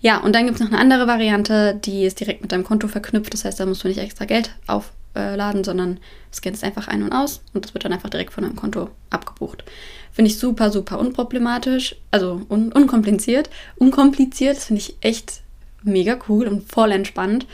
Ja, 0.00 0.18
und 0.18 0.34
dann 0.34 0.46
gibt 0.46 0.60
es 0.60 0.64
noch 0.64 0.70
eine 0.70 0.80
andere 0.80 1.06
Variante, 1.06 1.74
die 1.74 2.04
ist 2.04 2.20
direkt 2.20 2.42
mit 2.42 2.52
deinem 2.52 2.64
Konto 2.64 2.86
verknüpft. 2.88 3.34
Das 3.34 3.44
heißt, 3.44 3.58
da 3.58 3.66
musst 3.66 3.82
du 3.82 3.88
nicht 3.88 3.98
extra 3.98 4.26
Geld 4.26 4.54
auf, 4.66 4.92
äh, 5.14 5.36
sondern 5.64 5.98
scannst 6.32 6.62
einfach 6.62 6.86
ein 6.88 7.02
und 7.02 7.12
aus 7.12 7.40
und 7.52 7.64
das 7.64 7.74
wird 7.74 7.84
dann 7.84 7.92
einfach 7.92 8.10
direkt 8.10 8.32
von 8.32 8.44
deinem 8.44 8.56
Konto 8.56 8.90
abgebucht. 9.10 9.64
Finde 10.12 10.30
ich 10.30 10.38
super, 10.38 10.70
super 10.70 10.98
unproblematisch, 10.98 11.96
also 12.10 12.42
un 12.48 12.72
unkompliziert. 12.72 13.50
Unkompliziert, 13.76 14.56
das 14.56 14.66
finde 14.66 14.82
ich 14.82 14.96
echt 15.00 15.40
mega 15.82 16.18
cool 16.28 16.46
und 16.46 16.70
voll 16.70 16.92
entspannt. 16.92 17.46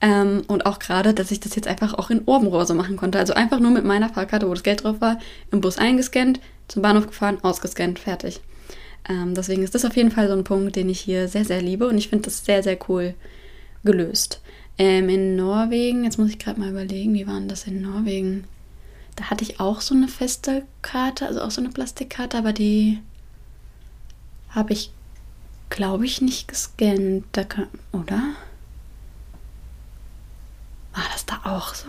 Ähm, 0.00 0.42
und 0.46 0.64
auch 0.66 0.78
gerade, 0.78 1.12
dass 1.12 1.30
ich 1.30 1.40
das 1.40 1.56
jetzt 1.56 1.66
einfach 1.66 1.94
auch 1.94 2.10
in 2.10 2.22
Orbenrohr 2.26 2.66
so 2.66 2.74
machen 2.74 2.96
konnte. 2.96 3.18
Also 3.18 3.34
einfach 3.34 3.58
nur 3.58 3.70
mit 3.70 3.84
meiner 3.84 4.08
Fahrkarte, 4.08 4.48
wo 4.48 4.54
das 4.54 4.62
Geld 4.62 4.84
drauf 4.84 5.00
war, 5.00 5.18
im 5.50 5.60
Bus 5.60 5.78
eingescannt, 5.78 6.40
zum 6.68 6.82
Bahnhof 6.82 7.06
gefahren, 7.06 7.38
ausgescannt, 7.42 7.98
fertig. 7.98 8.40
Ähm, 9.08 9.34
deswegen 9.34 9.62
ist 9.62 9.74
das 9.74 9.84
auf 9.84 9.96
jeden 9.96 10.10
Fall 10.10 10.28
so 10.28 10.34
ein 10.34 10.44
Punkt, 10.44 10.76
den 10.76 10.88
ich 10.88 11.00
hier 11.00 11.28
sehr, 11.28 11.44
sehr 11.44 11.62
liebe 11.62 11.88
und 11.88 11.98
ich 11.98 12.08
finde 12.08 12.26
das 12.26 12.44
sehr, 12.44 12.62
sehr 12.62 12.78
cool 12.88 13.14
gelöst. 13.82 14.40
Ähm, 14.76 15.08
in 15.08 15.36
Norwegen, 15.36 16.04
jetzt 16.04 16.18
muss 16.18 16.30
ich 16.30 16.38
gerade 16.38 16.60
mal 16.60 16.70
überlegen, 16.70 17.14
wie 17.14 17.26
war 17.26 17.34
denn 17.34 17.48
das 17.48 17.66
in 17.66 17.82
Norwegen? 17.82 18.44
Da 19.16 19.24
hatte 19.24 19.42
ich 19.42 19.58
auch 19.58 19.80
so 19.80 19.94
eine 19.94 20.06
feste 20.06 20.62
Karte, 20.82 21.26
also 21.26 21.40
auch 21.40 21.50
so 21.50 21.60
eine 21.60 21.70
Plastikkarte, 21.70 22.38
aber 22.38 22.52
die 22.52 23.00
habe 24.50 24.72
ich, 24.72 24.92
glaube 25.70 26.06
ich, 26.06 26.20
nicht 26.20 26.46
gescannt. 26.46 27.24
Da 27.32 27.42
kann, 27.42 27.66
oder? 27.90 28.22
War 30.94 31.04
das 31.12 31.26
da 31.26 31.40
auch 31.58 31.74
so? 31.74 31.86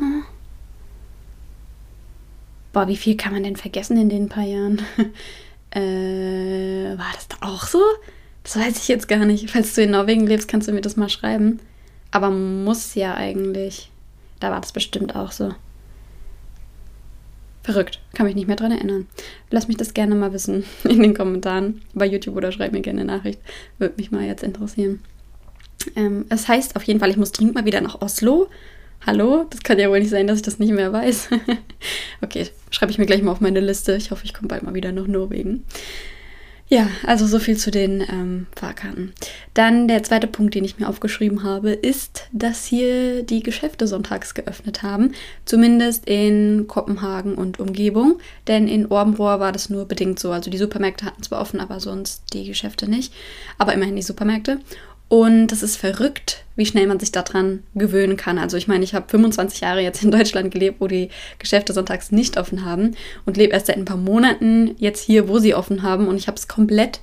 Boah, 2.74 2.88
wie 2.88 2.98
viel 2.98 3.18
kann 3.18 3.34
man 3.34 3.44
denn 3.44 3.56
vergessen 3.56 3.98
in 3.98 4.10
den 4.10 4.30
paar 4.30 4.44
Jahren? 4.44 4.82
äh, 5.72 6.98
war 6.98 7.12
das 7.14 7.28
da 7.28 7.38
auch 7.42 7.66
so? 7.66 7.82
Das 8.44 8.58
weiß 8.58 8.78
ich 8.78 8.88
jetzt 8.88 9.08
gar 9.08 9.26
nicht. 9.26 9.52
Falls 9.52 9.76
du 9.76 9.84
in 9.84 9.92
Norwegen 9.92 10.26
lebst, 10.26 10.48
kannst 10.48 10.68
du 10.68 10.72
mir 10.72 10.82
das 10.82 10.96
mal 10.96 11.10
schreiben. 11.10 11.60
Aber 12.12 12.32
muss 12.32 12.96
ja 12.96 13.14
eigentlich. 13.14 13.92
Da 14.40 14.52
war 14.52 14.62
das 14.62 14.72
bestimmt 14.72 15.16
auch 15.16 15.32
so. 15.32 15.54
Verrückt. 17.64 18.02
Kann 18.14 18.26
mich 18.26 18.36
nicht 18.36 18.48
mehr 18.48 18.56
dran 18.56 18.72
erinnern. 18.72 19.08
Lass 19.52 19.68
mich 19.68 19.78
das 19.78 19.94
gerne 19.94 20.16
mal 20.16 20.34
wissen 20.34 20.64
in 20.84 21.02
den 21.02 21.14
Kommentaren 21.14 21.82
bei 21.94 22.06
YouTube 22.06 22.36
oder 22.36 22.52
schreib 22.52 22.72
mir 22.72 22.82
gerne 22.82 23.02
eine 23.02 23.12
Nachricht. 23.12 23.40
Würde 23.78 23.96
mich 23.98 24.12
mal 24.12 24.24
jetzt 24.24 24.44
interessieren. 24.44 25.02
Ähm, 25.96 26.26
es 26.30 26.48
heißt 26.48 26.76
auf 26.76 26.84
jeden 26.84 27.00
Fall, 27.00 27.10
ich 27.10 27.18
muss 27.18 27.32
dringend 27.32 27.56
mal 27.56 27.66
wieder 27.66 27.82
nach 27.82 28.02
Oslo. 28.02 28.50
Hallo? 29.06 29.46
Das 29.50 29.62
kann 29.62 29.80
ja 29.80 29.90
wohl 29.90 30.00
nicht 30.00 30.10
sein, 30.10 30.28
dass 30.28 30.38
ich 30.38 30.44
das 30.44 30.60
nicht 30.60 30.74
mehr 30.74 30.92
weiß. 30.92 31.30
okay, 32.22 32.48
schreibe 32.70 32.92
ich 32.92 32.98
mir 32.98 33.06
gleich 33.06 33.22
mal 33.22 33.32
auf 33.32 33.42
meine 33.42 33.62
Liste. 33.62 33.96
Ich 33.96 34.12
hoffe, 34.12 34.26
ich 34.26 34.34
komme 34.34 34.50
bald 34.50 34.64
mal 34.64 34.74
wieder 34.74 34.92
nach 34.92 35.08
Norwegen. 35.08 35.66
Ja, 36.72 36.88
also 37.04 37.26
so 37.26 37.40
viel 37.40 37.58
zu 37.58 37.72
den 37.72 38.02
ähm, 38.02 38.46
Fahrkarten. 38.56 39.14
Dann 39.56 39.88
der 39.88 40.04
zweite 40.04 40.28
Punkt, 40.28 40.54
den 40.54 40.64
ich 40.64 40.78
mir 40.78 40.88
aufgeschrieben 40.88 41.42
habe, 41.44 41.72
ist, 41.72 42.28
dass 42.32 42.64
hier 42.66 43.24
die 43.24 43.42
Geschäfte 43.42 43.88
sonntags 43.88 44.36
geöffnet 44.36 44.84
haben. 44.84 45.14
Zumindest 45.46 46.08
in 46.08 46.68
Kopenhagen 46.68 47.34
und 47.34 47.60
Umgebung. 47.60 48.20
Denn 48.48 48.68
in 48.68 48.86
Orbenrohr 48.86 49.40
war 49.40 49.52
das 49.52 49.72
nur 49.72 49.86
bedingt 49.86 50.20
so. 50.20 50.32
Also 50.32 50.52
die 50.52 50.60
Supermärkte 50.60 51.06
hatten 51.06 51.24
zwar 51.24 51.42
offen, 51.42 51.60
aber 51.60 51.80
sonst 51.80 52.26
die 52.34 52.46
Geschäfte 52.46 52.88
nicht. 52.88 53.14
Aber 53.58 53.74
immerhin 53.74 53.96
die 53.96 54.04
Supermärkte. 54.04 54.60
Und 55.10 55.48
das 55.48 55.64
ist 55.64 55.76
verrückt, 55.76 56.46
wie 56.56 56.68
schnell 56.68 56.86
man 56.86 57.00
sich 57.00 57.12
daran 57.12 57.64
gewöhnen 57.74 58.16
kann. 58.16 58.38
Also 58.38 58.58
ich 58.58 58.68
meine, 58.68 58.84
ich 58.84 58.94
habe 58.94 59.10
25 59.10 59.60
Jahre 59.60 59.82
jetzt 59.82 60.04
in 60.04 60.12
Deutschland 60.12 60.52
gelebt, 60.52 60.80
wo 60.80 60.88
die 60.88 61.10
Geschäfte 61.40 61.74
sonntags 61.74 62.12
nicht 62.12 62.38
offen 62.38 62.64
haben 62.64 62.96
und 63.26 63.36
lebe 63.36 63.54
erst 63.54 63.66
seit 63.66 63.78
ein 63.78 63.86
paar 63.86 63.98
Monaten 63.98 64.76
jetzt 64.78 65.04
hier, 65.04 65.28
wo 65.28 65.40
sie 65.40 65.56
offen 65.56 65.82
haben. 65.82 66.08
Und 66.08 66.18
ich 66.18 66.28
habe 66.28 66.38
es 66.38 66.48
komplett 66.48 67.02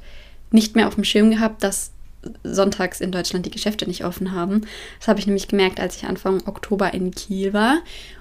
nicht 0.53 0.77
mehr 0.77 0.87
auf 0.87 0.95
dem 0.95 1.03
Schirm 1.03 1.31
gehabt, 1.33 1.65
dass 1.65 1.91
sonntags 2.45 3.01
in 3.01 3.13
Deutschland 3.13 3.45
die 3.45 3.51
Geschäfte 3.51 3.87
nicht 3.87 4.05
offen 4.05 4.33
haben. 4.33 4.63
Das 4.99 5.09
habe 5.09 5.19
ich 5.19 5.27
nämlich 5.27 5.49
gemerkt, 5.49 5.81
als 5.81 5.97
ich 5.97 6.05
Anfang 6.05 6.43
Oktober 6.47 6.95
in 6.95 7.11
Kiel 7.11 7.53
war 7.53 7.79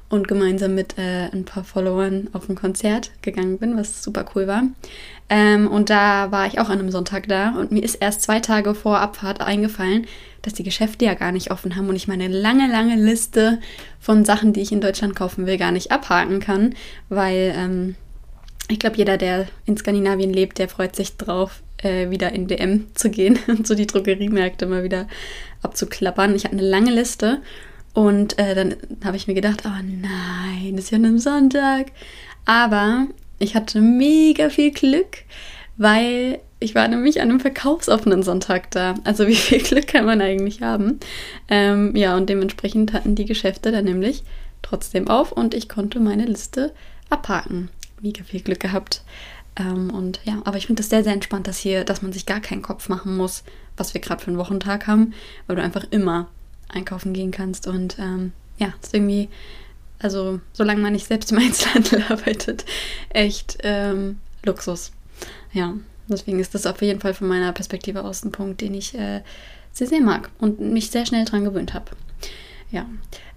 und 0.10 0.28
gemeinsam 0.28 0.76
mit 0.76 0.98
äh, 0.98 1.30
ein 1.32 1.46
paar 1.46 1.64
Followern 1.64 2.30
auf 2.34 2.48
ein 2.50 2.56
Konzert 2.56 3.12
gegangen 3.22 3.58
bin, 3.58 3.76
was 3.78 4.04
super 4.04 4.26
cool 4.36 4.48
war. 4.48 4.64
Ähm, 5.30 5.68
und 5.68 5.90
da 5.90 6.32
war 6.32 6.46
ich 6.46 6.60
auch 6.60 6.70
an 6.70 6.80
einem 6.80 6.92
Sonntag 6.92 7.28
da 7.28 7.56
und 7.58 7.72
mir 7.72 7.84
ist 7.84 7.96
erst 7.96 8.22
zwei 8.22 8.40
Tage 8.40 8.76
vor 8.76 9.00
Abfahrt 9.00 9.42
eingefallen, 9.42 10.06
dass 10.44 10.54
die 10.54 10.64
Geschäfte 10.64 11.06
ja 11.06 11.16
gar 11.16 11.32
nicht 11.32 11.50
offen 11.50 11.76
haben 11.76 11.90
und 11.90 11.96
ich 11.96 12.08
meine 12.08 12.28
lange, 12.28 12.68
lange 12.68 12.96
Liste 12.96 13.60
von 14.00 14.24
Sachen, 14.24 14.54
die 14.54 14.62
ich 14.62 14.72
in 14.72 14.82
Deutschland 14.82 15.16
kaufen 15.16 15.48
will, 15.48 15.58
gar 15.58 15.72
nicht 15.72 15.92
abhaken 15.92 16.40
kann, 16.40 16.76
weil 17.10 17.54
ähm, 17.58 17.96
ich 18.70 18.80
glaube, 18.80 18.98
jeder, 18.98 19.18
der 19.18 19.48
in 19.66 19.78
Skandinavien 19.78 20.32
lebt, 20.32 20.60
der 20.60 20.70
freut 20.70 20.96
sich 20.96 21.18
drauf, 21.18 21.62
äh, 21.78 22.10
wieder 22.12 22.32
in 22.32 22.48
DM 22.48 22.88
zu 22.94 23.10
gehen 23.10 23.40
und 23.48 23.66
so 23.66 23.74
die 23.74 23.88
Drogeriemärkte 23.88 24.68
mal 24.68 24.84
wieder 24.84 25.08
abzuklappern. 25.64 26.36
Ich 26.36 26.46
hatte 26.46 26.54
eine 26.54 26.68
lange 26.68 26.92
Liste 26.92 27.42
und 27.96 28.38
äh, 28.38 28.54
dann 28.54 28.76
habe 29.06 29.16
ich 29.16 29.26
mir 29.26 29.34
gedacht, 29.34 29.64
oh 29.66 29.70
nein, 29.70 30.76
das 30.76 30.86
ist 30.86 30.92
ja 30.92 30.98
ein 30.98 31.18
Sonntag. 31.18 31.94
Aber 32.44 33.08
ich 33.40 33.56
hatte 33.56 33.80
mega 33.80 34.50
viel 34.50 34.72
Glück, 34.72 35.20
weil 35.78 36.40
ich 36.60 36.76
war 36.76 36.90
nämlich 36.90 37.22
an 37.22 37.30
einem 37.30 37.40
verkaufsoffenen 37.40 38.22
Sonntag 38.22 38.70
da. 38.72 38.96
Also 39.06 39.28
wie 39.28 39.36
viel 39.36 39.60
Glück 39.64 39.88
kann 39.88 40.06
man 40.06 40.20
eigentlich 40.20 40.62
haben? 40.62 41.00
Ähm, 41.48 41.96
ja, 41.96 42.18
und 42.18 42.28
dementsprechend 42.28 42.92
hatten 42.92 43.16
die 43.16 43.26
Geschäfte 43.26 43.72
dann 43.72 43.86
nämlich 43.86 44.24
trotzdem 44.62 45.08
auf 45.08 45.32
und 45.32 45.54
ich 45.54 45.70
konnte 45.70 46.02
meine 46.02 46.26
Liste 46.26 46.74
abhaken. 47.10 47.70
Mega 48.02 48.26
viel 48.26 48.42
Glück 48.42 48.60
gehabt. 48.60 49.04
Ähm, 49.58 49.90
und 49.90 50.20
ja, 50.26 50.42
aber 50.44 50.58
ich 50.58 50.68
finde 50.68 50.82
das 50.82 50.90
sehr, 50.90 51.06
sehr 51.06 51.14
entspannt, 51.14 51.48
dass 51.48 51.60
hier, 51.60 51.86
dass 51.86 52.02
man 52.02 52.12
sich 52.12 52.26
gar 52.26 52.42
keinen 52.42 52.62
Kopf 52.62 52.90
machen 52.90 53.16
muss, 53.16 53.46
was 53.78 53.94
wir 53.94 54.02
gerade 54.02 54.22
für 54.22 54.28
einen 54.28 54.38
Wochentag 54.38 54.86
haben, 54.86 55.14
weil 55.48 55.56
du 55.56 55.62
einfach 55.62 55.86
immer 55.92 56.28
einkaufen 56.70 57.14
gehen 57.14 57.32
kannst. 57.32 57.68
Und 57.68 57.98
ähm, 58.00 58.34
ja, 58.58 58.74
ist 58.82 58.94
irgendwie, 58.94 59.30
also 60.00 60.40
solange 60.54 60.82
man 60.82 60.94
nicht 60.94 61.08
selbst 61.08 61.32
im 61.32 61.38
Einzelhandel 61.40 62.04
arbeitet, 62.10 62.66
echt 63.10 63.58
ähm, 63.64 64.20
Luxus. 64.44 64.92
Ja, 65.54 65.74
deswegen 66.08 66.40
ist 66.40 66.54
das 66.56 66.66
auf 66.66 66.82
jeden 66.82 67.00
Fall 67.00 67.14
von 67.14 67.28
meiner 67.28 67.52
Perspektive 67.52 68.04
aus 68.04 68.24
ein 68.24 68.32
Punkt, 68.32 68.62
den 68.62 68.74
ich 68.74 68.96
äh, 68.96 69.22
sehr, 69.72 69.88
sehr 69.88 70.02
mag 70.02 70.30
und 70.40 70.60
mich 70.60 70.92
sehr 70.92 71.06
schnell 71.06 71.26
dran 71.26 71.44
gewöhnt 71.44 71.74
habe. 71.74 71.92
Ja. 72.72 72.86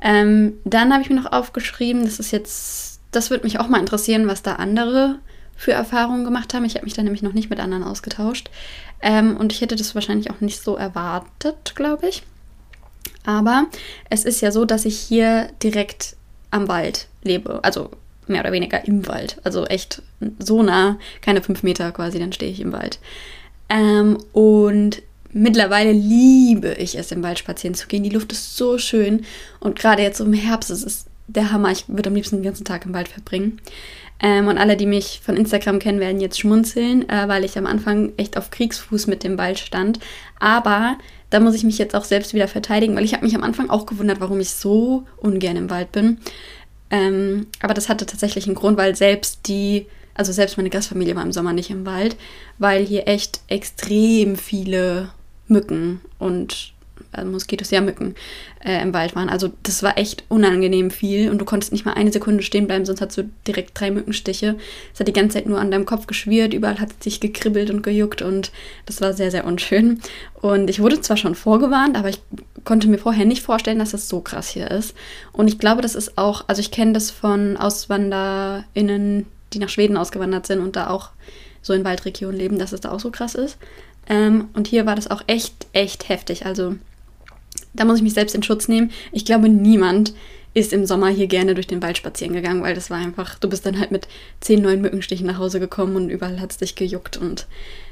Ähm, 0.00 0.54
dann 0.64 0.92
habe 0.92 1.02
ich 1.02 1.10
mir 1.10 1.16
noch 1.16 1.32
aufgeschrieben, 1.32 2.04
das 2.04 2.18
ist 2.18 2.30
jetzt, 2.30 3.00
das 3.10 3.30
würde 3.30 3.44
mich 3.44 3.58
auch 3.58 3.68
mal 3.68 3.80
interessieren, 3.80 4.26
was 4.26 4.42
da 4.42 4.54
andere 4.54 5.18
für 5.56 5.72
Erfahrungen 5.72 6.24
gemacht 6.24 6.54
haben. 6.54 6.64
Ich 6.64 6.76
habe 6.76 6.84
mich 6.84 6.94
da 6.94 7.02
nämlich 7.02 7.22
noch 7.22 7.32
nicht 7.32 7.50
mit 7.50 7.58
anderen 7.58 7.82
ausgetauscht. 7.82 8.48
Ähm, 9.00 9.36
und 9.36 9.52
ich 9.52 9.60
hätte 9.60 9.76
das 9.76 9.94
wahrscheinlich 9.94 10.30
auch 10.30 10.40
nicht 10.40 10.62
so 10.62 10.76
erwartet, 10.76 11.74
glaube 11.74 12.08
ich. 12.08 12.22
Aber 13.24 13.66
es 14.10 14.24
ist 14.24 14.40
ja 14.40 14.50
so, 14.50 14.64
dass 14.64 14.84
ich 14.84 14.98
hier 14.98 15.48
direkt 15.62 16.16
am 16.50 16.68
Wald 16.68 17.08
lebe. 17.22 17.60
Also 17.62 17.90
mehr 18.26 18.40
oder 18.40 18.52
weniger 18.52 18.86
im 18.86 19.06
Wald. 19.06 19.38
Also 19.44 19.64
echt 19.66 20.02
so 20.38 20.62
nah, 20.62 20.98
keine 21.20 21.42
fünf 21.42 21.62
Meter 21.62 21.92
quasi, 21.92 22.18
dann 22.18 22.32
stehe 22.32 22.52
ich 22.52 22.60
im 22.60 22.72
Wald. 22.72 22.98
Ähm, 23.68 24.18
und 24.32 25.02
mittlerweile 25.32 25.92
liebe 25.92 26.74
ich 26.74 26.98
es, 26.98 27.12
im 27.12 27.22
Wald 27.22 27.38
spazieren 27.38 27.74
zu 27.74 27.86
gehen. 27.86 28.02
Die 28.02 28.10
Luft 28.10 28.32
ist 28.32 28.56
so 28.56 28.78
schön. 28.78 29.24
Und 29.60 29.78
gerade 29.78 30.02
jetzt 30.02 30.20
im 30.20 30.32
Herbst 30.32 30.70
ist 30.70 30.84
es 30.84 31.06
der 31.26 31.52
Hammer. 31.52 31.70
Ich 31.70 31.84
würde 31.88 32.08
am 32.08 32.14
liebsten 32.14 32.36
den 32.36 32.44
ganzen 32.44 32.64
Tag 32.64 32.86
im 32.86 32.94
Wald 32.94 33.08
verbringen. 33.08 33.60
Ähm, 34.20 34.48
und 34.48 34.58
alle, 34.58 34.76
die 34.76 34.86
mich 34.86 35.20
von 35.22 35.36
Instagram 35.36 35.78
kennen, 35.78 36.00
werden 36.00 36.20
jetzt 36.20 36.40
schmunzeln, 36.40 37.08
äh, 37.08 37.28
weil 37.28 37.44
ich 37.44 37.56
am 37.56 37.66
Anfang 37.66 38.12
echt 38.16 38.36
auf 38.36 38.50
Kriegsfuß 38.50 39.06
mit 39.06 39.22
dem 39.22 39.38
Wald 39.38 39.58
stand. 39.58 40.00
Aber 40.40 40.98
da 41.30 41.40
muss 41.40 41.54
ich 41.54 41.64
mich 41.64 41.78
jetzt 41.78 41.94
auch 41.94 42.04
selbst 42.04 42.34
wieder 42.34 42.48
verteidigen, 42.48 42.96
weil 42.96 43.04
ich 43.04 43.12
habe 43.14 43.24
mich 43.24 43.34
am 43.34 43.42
Anfang 43.42 43.70
auch 43.70 43.86
gewundert, 43.86 44.20
warum 44.20 44.40
ich 44.40 44.50
so 44.50 45.04
ungern 45.18 45.56
im 45.56 45.70
Wald 45.70 45.92
bin. 45.92 46.18
Ähm, 46.90 47.46
aber 47.60 47.74
das 47.74 47.88
hatte 47.88 48.06
tatsächlich 48.06 48.46
einen 48.46 48.54
Grund, 48.54 48.78
weil 48.78 48.96
selbst 48.96 49.46
die, 49.46 49.86
also 50.14 50.32
selbst 50.32 50.56
meine 50.56 50.70
Gastfamilie 50.70 51.14
war 51.16 51.22
im 51.22 51.32
Sommer 51.32 51.52
nicht 51.52 51.70
im 51.70 51.84
Wald, 51.84 52.16
weil 52.58 52.84
hier 52.84 53.06
echt 53.06 53.40
extrem 53.48 54.36
viele 54.36 55.10
Mücken 55.48 56.00
und 56.18 56.72
äh, 57.12 57.24
Moskitos, 57.24 57.70
ja 57.70 57.80
Mücken 57.80 58.14
äh, 58.64 58.82
im 58.82 58.92
Wald 58.92 59.14
waren. 59.14 59.28
Also 59.28 59.50
das 59.62 59.82
war 59.82 59.98
echt 59.98 60.24
unangenehm 60.28 60.90
viel 60.90 61.30
und 61.30 61.38
du 61.38 61.44
konntest 61.44 61.72
nicht 61.72 61.84
mal 61.84 61.94
eine 61.94 62.12
Sekunde 62.12 62.42
stehen 62.42 62.66
bleiben, 62.66 62.84
sonst 62.84 63.00
hattest 63.00 63.18
du 63.18 63.30
direkt 63.46 63.78
drei 63.78 63.90
Mückenstiche. 63.90 64.56
Es 64.92 65.00
hat 65.00 65.08
die 65.08 65.12
ganze 65.12 65.34
Zeit 65.34 65.46
nur 65.46 65.60
an 65.60 65.70
deinem 65.70 65.86
Kopf 65.86 66.06
geschwirrt, 66.06 66.54
überall 66.54 66.80
hat 66.80 66.90
es 66.98 67.04
sich 67.04 67.20
gekribbelt 67.20 67.70
und 67.70 67.82
gejuckt 67.82 68.22
und 68.22 68.52
das 68.86 69.00
war 69.00 69.12
sehr, 69.12 69.30
sehr 69.30 69.46
unschön. 69.46 70.00
Und 70.40 70.70
ich 70.70 70.80
wurde 70.80 71.00
zwar 71.00 71.16
schon 71.16 71.34
vorgewarnt, 71.34 71.96
aber 71.96 72.08
ich 72.08 72.20
konnte 72.64 72.88
mir 72.88 72.98
vorher 72.98 73.24
nicht 73.24 73.42
vorstellen, 73.42 73.78
dass 73.78 73.92
das 73.92 74.08
so 74.08 74.20
krass 74.20 74.48
hier 74.48 74.70
ist. 74.70 74.94
Und 75.32 75.48
ich 75.48 75.58
glaube, 75.58 75.82
das 75.82 75.94
ist 75.94 76.18
auch, 76.18 76.44
also 76.48 76.60
ich 76.60 76.70
kenne 76.70 76.92
das 76.92 77.10
von 77.10 77.56
AuswanderInnen, 77.56 79.26
die 79.52 79.58
nach 79.58 79.68
Schweden 79.68 79.96
ausgewandert 79.96 80.46
sind 80.46 80.60
und 80.60 80.76
da 80.76 80.90
auch 80.90 81.10
so 81.62 81.72
in 81.72 81.84
Waldregionen 81.84 82.38
leben, 82.38 82.58
dass 82.58 82.72
es 82.72 82.80
da 82.80 82.90
auch 82.92 83.00
so 83.00 83.10
krass 83.10 83.34
ist. 83.34 83.58
Ähm, 84.08 84.48
und 84.54 84.66
hier 84.66 84.86
war 84.86 84.96
das 84.96 85.10
auch 85.10 85.22
echt, 85.26 85.66
echt 85.72 86.08
heftig. 86.08 86.46
Also 86.46 86.76
da 87.78 87.84
muss 87.84 87.98
ich 87.98 88.02
mich 88.02 88.14
selbst 88.14 88.34
in 88.34 88.42
Schutz 88.42 88.68
nehmen. 88.68 88.90
Ich 89.12 89.24
glaube, 89.24 89.48
niemand 89.48 90.14
ist 90.54 90.72
im 90.72 90.86
Sommer 90.86 91.08
hier 91.08 91.26
gerne 91.26 91.54
durch 91.54 91.66
den 91.66 91.82
Wald 91.82 91.96
spazieren 91.96 92.34
gegangen, 92.34 92.62
weil 92.62 92.74
das 92.74 92.90
war 92.90 92.98
einfach, 92.98 93.38
du 93.38 93.48
bist 93.48 93.64
dann 93.66 93.78
halt 93.78 93.90
mit 93.90 94.08
zehn 94.40 94.60
neuen 94.60 94.80
Mückenstichen 94.80 95.26
nach 95.26 95.38
Hause 95.38 95.60
gekommen 95.60 95.96
und 95.96 96.10
überall 96.10 96.40
hat 96.40 96.50
es 96.50 96.58
dich 96.58 96.74
gejuckt 96.74 97.16
und 97.16 97.46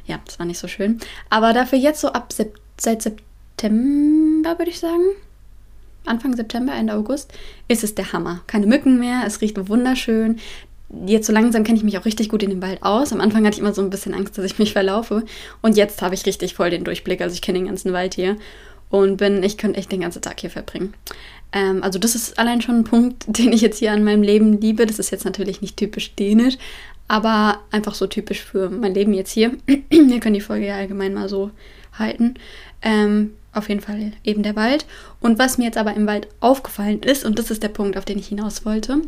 ja, 0.07 0.21
das 0.25 0.38
war 0.38 0.47
nicht 0.47 0.59
so 0.59 0.69
schön. 0.69 0.99
Aber 1.31 1.52
dafür 1.52 1.78
jetzt 1.78 2.00
so 2.00 2.09
ab 2.09 2.33
Sep 2.33 2.59
seit 2.78 3.02
September, 3.02 4.59
würde 4.59 4.71
ich 4.71 4.78
sagen, 4.78 5.02
Anfang 6.05 6.37
September, 6.37 6.75
Ende 6.75 6.95
August, 6.95 7.33
ist 7.69 7.85
es 7.85 7.95
der 7.95 8.12
Hammer. 8.12 8.43
Keine 8.47 8.66
Mücken 8.66 8.99
mehr, 8.99 9.23
es 9.26 9.40
riecht 9.40 9.69
wunderschön. 9.69 10.38
Jetzt 11.07 11.26
so 11.26 11.33
langsam 11.33 11.64
kenne 11.64 11.78
ich 11.78 11.85
mich 11.85 11.99
auch 11.99 12.05
richtig 12.05 12.28
gut 12.28 12.43
in 12.43 12.50
dem 12.50 12.62
Wald 12.62 12.83
aus. 12.83 13.12
Am 13.12 13.21
Anfang 13.21 13.45
hatte 13.45 13.55
ich 13.55 13.61
immer 13.61 13.75
so 13.75 13.83
ein 13.83 13.90
bisschen 13.90 14.14
Angst, 14.14 14.38
dass 14.38 14.45
ich 14.45 14.59
mich 14.59 14.73
verlaufe. 14.73 15.25
Und 15.62 15.76
jetzt 15.76 16.00
habe 16.00 16.14
ich 16.14 16.26
richtig 16.26 16.55
voll 16.55 16.71
den 16.71 16.85
Durchblick. 16.85 17.21
Also 17.21 17.35
ich 17.35 17.43
kenne 17.43 17.59
den 17.59 17.66
ganzen 17.66 17.93
Wald 17.93 18.14
hier 18.14 18.37
und 18.90 19.16
bin, 19.16 19.43
ich 19.43 19.59
könnte 19.59 19.78
echt 19.78 19.93
den 19.93 20.00
ganzen 20.00 20.23
Tag 20.23 20.40
hier 20.40 20.50
verbringen. 20.50 20.95
Ähm, 21.52 21.83
also 21.83 21.99
das 21.99 22.14
ist 22.14 22.38
allein 22.38 22.61
schon 22.61 22.76
ein 22.76 22.85
Punkt, 22.85 23.25
den 23.26 23.52
ich 23.52 23.61
jetzt 23.61 23.78
hier 23.78 23.93
an 23.93 24.05
meinem 24.05 24.23
Leben 24.23 24.61
liebe. 24.61 24.87
Das 24.87 24.99
ist 24.99 25.11
jetzt 25.11 25.25
natürlich 25.25 25.61
nicht 25.61 25.76
typisch 25.76 26.14
dänisch, 26.14 26.57
aber 27.09 27.61
einfach 27.71 27.95
so 27.95 28.07
typisch 28.07 28.43
für 28.43 28.71
mein 28.71 28.95
Leben 28.95 29.14
jetzt 29.14 29.33
hier. 29.33 29.52
Wir 29.90 30.21
können 30.21 30.35
die 30.35 30.40
Folge 30.40 30.66
ja 30.66 30.76
allgemein 30.76 31.14
mal 31.14 31.28
so 31.28 31.50
halten. 31.99 32.35
Ähm, 32.83 33.33
auf 33.52 33.69
jeden 33.69 33.81
Fall 33.81 34.12
eben 34.23 34.43
der 34.43 34.55
Wald. 34.55 34.85
Und 35.21 35.38
was 35.38 35.57
mir 35.57 35.64
jetzt 35.64 35.78
aber 35.78 35.95
im 35.95 36.07
Wald 36.07 36.28
aufgefallen 36.40 37.02
ist, 37.02 37.25
und 37.25 37.38
das 37.38 37.50
ist 37.50 37.62
der 37.62 37.69
Punkt, 37.69 37.97
auf 37.97 38.05
den 38.05 38.19
ich 38.19 38.28
hinaus 38.28 38.66
wollte, 38.66 39.00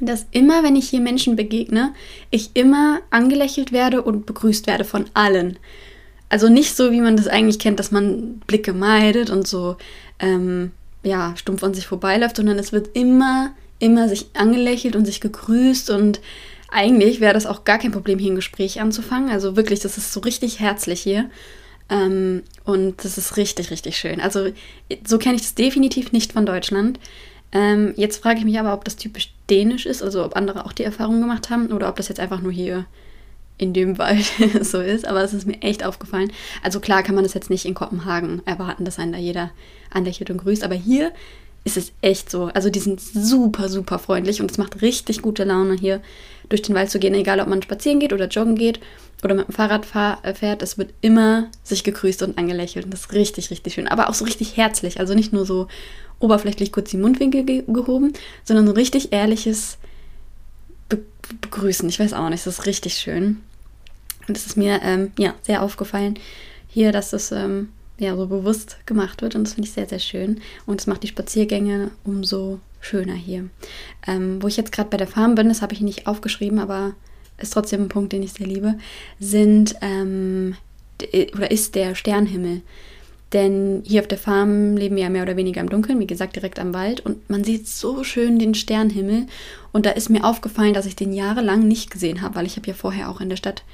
dass 0.00 0.26
immer, 0.30 0.62
wenn 0.62 0.76
ich 0.76 0.88
hier 0.88 1.00
Menschen 1.00 1.36
begegne, 1.36 1.92
ich 2.30 2.50
immer 2.54 3.00
angelächelt 3.10 3.72
werde 3.72 4.02
und 4.02 4.26
begrüßt 4.26 4.66
werde 4.66 4.84
von 4.84 5.06
allen. 5.12 5.58
Also 6.28 6.48
nicht 6.48 6.76
so, 6.76 6.92
wie 6.92 7.00
man 7.00 7.16
das 7.16 7.28
eigentlich 7.28 7.58
kennt, 7.58 7.78
dass 7.78 7.90
man 7.90 8.40
Blicke 8.46 8.72
meidet 8.72 9.30
und 9.30 9.46
so, 9.46 9.76
ähm, 10.18 10.72
ja, 11.02 11.34
stumpf 11.36 11.62
an 11.62 11.74
sich 11.74 11.86
vorbeiläuft, 11.86 12.36
sondern 12.36 12.58
es 12.58 12.72
wird 12.72 12.90
immer, 12.94 13.52
immer 13.78 14.08
sich 14.08 14.26
angelächelt 14.34 14.96
und 14.96 15.06
sich 15.06 15.20
gegrüßt 15.20 15.90
und 15.90 16.20
eigentlich 16.70 17.20
wäre 17.20 17.32
das 17.32 17.46
auch 17.46 17.64
gar 17.64 17.78
kein 17.78 17.92
Problem, 17.92 18.18
hier 18.18 18.32
ein 18.32 18.36
Gespräch 18.36 18.80
anzufangen. 18.80 19.30
Also 19.30 19.56
wirklich, 19.56 19.80
das 19.80 19.96
ist 19.96 20.12
so 20.12 20.20
richtig 20.20 20.60
herzlich 20.60 21.00
hier. 21.00 21.30
Ähm, 21.88 22.42
und 22.64 23.04
das 23.04 23.16
ist 23.16 23.38
richtig, 23.38 23.70
richtig 23.70 23.96
schön. 23.96 24.20
Also 24.20 24.50
so 25.06 25.18
kenne 25.18 25.36
ich 25.36 25.42
das 25.42 25.54
definitiv 25.54 26.12
nicht 26.12 26.32
von 26.32 26.44
Deutschland. 26.44 27.00
Ähm, 27.52 27.94
jetzt 27.96 28.22
frage 28.22 28.40
ich 28.40 28.44
mich 28.44 28.58
aber, 28.58 28.74
ob 28.74 28.84
das 28.84 28.96
typisch 28.96 29.32
dänisch 29.48 29.86
ist, 29.86 30.02
also 30.02 30.22
ob 30.22 30.36
andere 30.36 30.66
auch 30.66 30.72
die 30.72 30.84
Erfahrung 30.84 31.20
gemacht 31.20 31.48
haben 31.48 31.72
oder 31.72 31.88
ob 31.88 31.96
das 31.96 32.08
jetzt 32.08 32.20
einfach 32.20 32.42
nur 32.42 32.52
hier 32.52 32.84
in 33.58 33.72
dem 33.72 33.98
Wald 33.98 34.24
so 34.62 34.80
ist, 34.80 35.06
aber 35.06 35.22
es 35.22 35.34
ist 35.34 35.46
mir 35.46 35.60
echt 35.60 35.84
aufgefallen. 35.84 36.32
Also 36.62 36.80
klar 36.80 37.02
kann 37.02 37.14
man 37.14 37.24
das 37.24 37.34
jetzt 37.34 37.50
nicht 37.50 37.66
in 37.66 37.74
Kopenhagen 37.74 38.40
erwarten, 38.46 38.84
dass 38.84 38.98
einen 38.98 39.12
da 39.12 39.18
jeder 39.18 39.50
anlächelt 39.90 40.30
und 40.30 40.38
grüßt, 40.38 40.64
aber 40.64 40.74
hier 40.74 41.12
ist 41.64 41.76
es 41.76 41.92
echt 42.00 42.30
so. 42.30 42.44
Also 42.54 42.70
die 42.70 42.78
sind 42.78 43.00
super, 43.00 43.68
super 43.68 43.98
freundlich 43.98 44.40
und 44.40 44.50
es 44.50 44.58
macht 44.58 44.80
richtig 44.80 45.22
gute 45.22 45.44
Laune 45.44 45.74
hier 45.74 46.00
durch 46.48 46.62
den 46.62 46.74
Wald 46.74 46.90
zu 46.90 46.98
gehen, 46.98 47.14
egal 47.14 47.40
ob 47.40 47.48
man 47.48 47.62
spazieren 47.62 48.00
geht 48.00 48.12
oder 48.12 48.28
joggen 48.28 48.54
geht 48.54 48.80
oder 49.22 49.34
mit 49.34 49.48
dem 49.48 49.52
Fahrrad 49.52 49.86
äh, 50.22 50.34
fährt, 50.34 50.62
es 50.62 50.78
wird 50.78 50.94
immer 51.00 51.48
sich 51.62 51.84
gegrüßt 51.84 52.22
und 52.22 52.38
angelächelt 52.38 52.84
und 52.84 52.92
das 52.92 53.00
ist 53.00 53.12
richtig, 53.12 53.50
richtig 53.50 53.74
schön, 53.74 53.88
aber 53.88 54.08
auch 54.08 54.14
so 54.14 54.24
richtig 54.24 54.56
herzlich, 54.56 55.00
also 55.00 55.14
nicht 55.14 55.32
nur 55.32 55.44
so 55.44 55.66
oberflächlich 56.20 56.72
kurz 56.72 56.90
die 56.90 56.96
Mundwinkel 56.96 57.44
ge 57.44 57.64
gehoben, 57.66 58.12
sondern 58.44 58.66
so 58.66 58.72
richtig 58.72 59.12
ehrliches 59.12 59.78
Be 60.88 61.02
Begrüßen. 61.40 61.88
Ich 61.88 62.00
weiß 62.00 62.14
auch 62.14 62.28
nicht, 62.30 62.46
das 62.46 62.58
ist 62.58 62.66
richtig 62.66 62.94
schön. 62.94 63.38
Und 64.26 64.36
es 64.36 64.46
ist 64.46 64.56
mir 64.56 64.80
ähm, 64.82 65.12
ja, 65.18 65.34
sehr 65.42 65.62
aufgefallen 65.62 66.18
hier, 66.68 66.92
dass 66.92 67.10
das 67.10 67.32
ähm, 67.32 67.70
ja, 67.98 68.16
so 68.16 68.26
bewusst 68.26 68.78
gemacht 68.86 69.22
wird. 69.22 69.34
Und 69.34 69.44
das 69.44 69.54
finde 69.54 69.68
ich 69.68 69.74
sehr, 69.74 69.88
sehr 69.88 69.98
schön. 69.98 70.40
Und 70.66 70.80
es 70.80 70.86
macht 70.86 71.02
die 71.02 71.08
Spaziergänge 71.08 71.90
umso 72.04 72.60
schöner 72.80 73.14
hier. 73.14 73.48
Ähm, 74.06 74.42
wo 74.42 74.46
ich 74.46 74.56
jetzt 74.56 74.72
gerade 74.72 74.90
bei 74.90 74.96
der 74.96 75.08
Farm 75.08 75.34
bin, 75.34 75.48
das 75.48 75.62
habe 75.62 75.74
ich 75.74 75.80
nicht 75.80 76.06
aufgeschrieben, 76.06 76.58
aber 76.58 76.94
ist 77.38 77.52
trotzdem 77.52 77.82
ein 77.82 77.88
Punkt, 77.88 78.12
den 78.12 78.22
ich 78.22 78.32
sehr 78.32 78.46
liebe, 78.46 78.74
sind 79.18 79.76
ähm, 79.80 80.56
oder 81.36 81.50
ist 81.50 81.74
der 81.74 81.94
Sternhimmel. 81.94 82.62
Denn 83.32 83.82
hier 83.84 84.00
auf 84.00 84.08
der 84.08 84.18
Farm 84.18 84.76
leben 84.76 84.96
wir 84.96 85.02
ja 85.02 85.10
mehr 85.10 85.22
oder 85.22 85.36
weniger 85.36 85.60
im 85.60 85.68
Dunkeln, 85.68 86.00
wie 86.00 86.06
gesagt, 86.06 86.36
direkt 86.36 86.58
am 86.58 86.72
Wald. 86.72 87.00
Und 87.00 87.28
man 87.28 87.44
sieht 87.44 87.68
so 87.68 88.02
schön 88.02 88.38
den 88.38 88.54
Sternhimmel. 88.54 89.26
Und 89.70 89.84
da 89.84 89.90
ist 89.90 90.08
mir 90.08 90.24
aufgefallen, 90.24 90.72
dass 90.72 90.86
ich 90.86 90.96
den 90.96 91.12
jahrelang 91.12 91.68
nicht 91.68 91.90
gesehen 91.90 92.22
habe, 92.22 92.36
weil 92.36 92.46
ich 92.46 92.56
habe 92.56 92.66
ja 92.66 92.74
vorher 92.74 93.10
auch 93.10 93.20
in 93.20 93.28
der 93.28 93.36
Stadt 93.36 93.64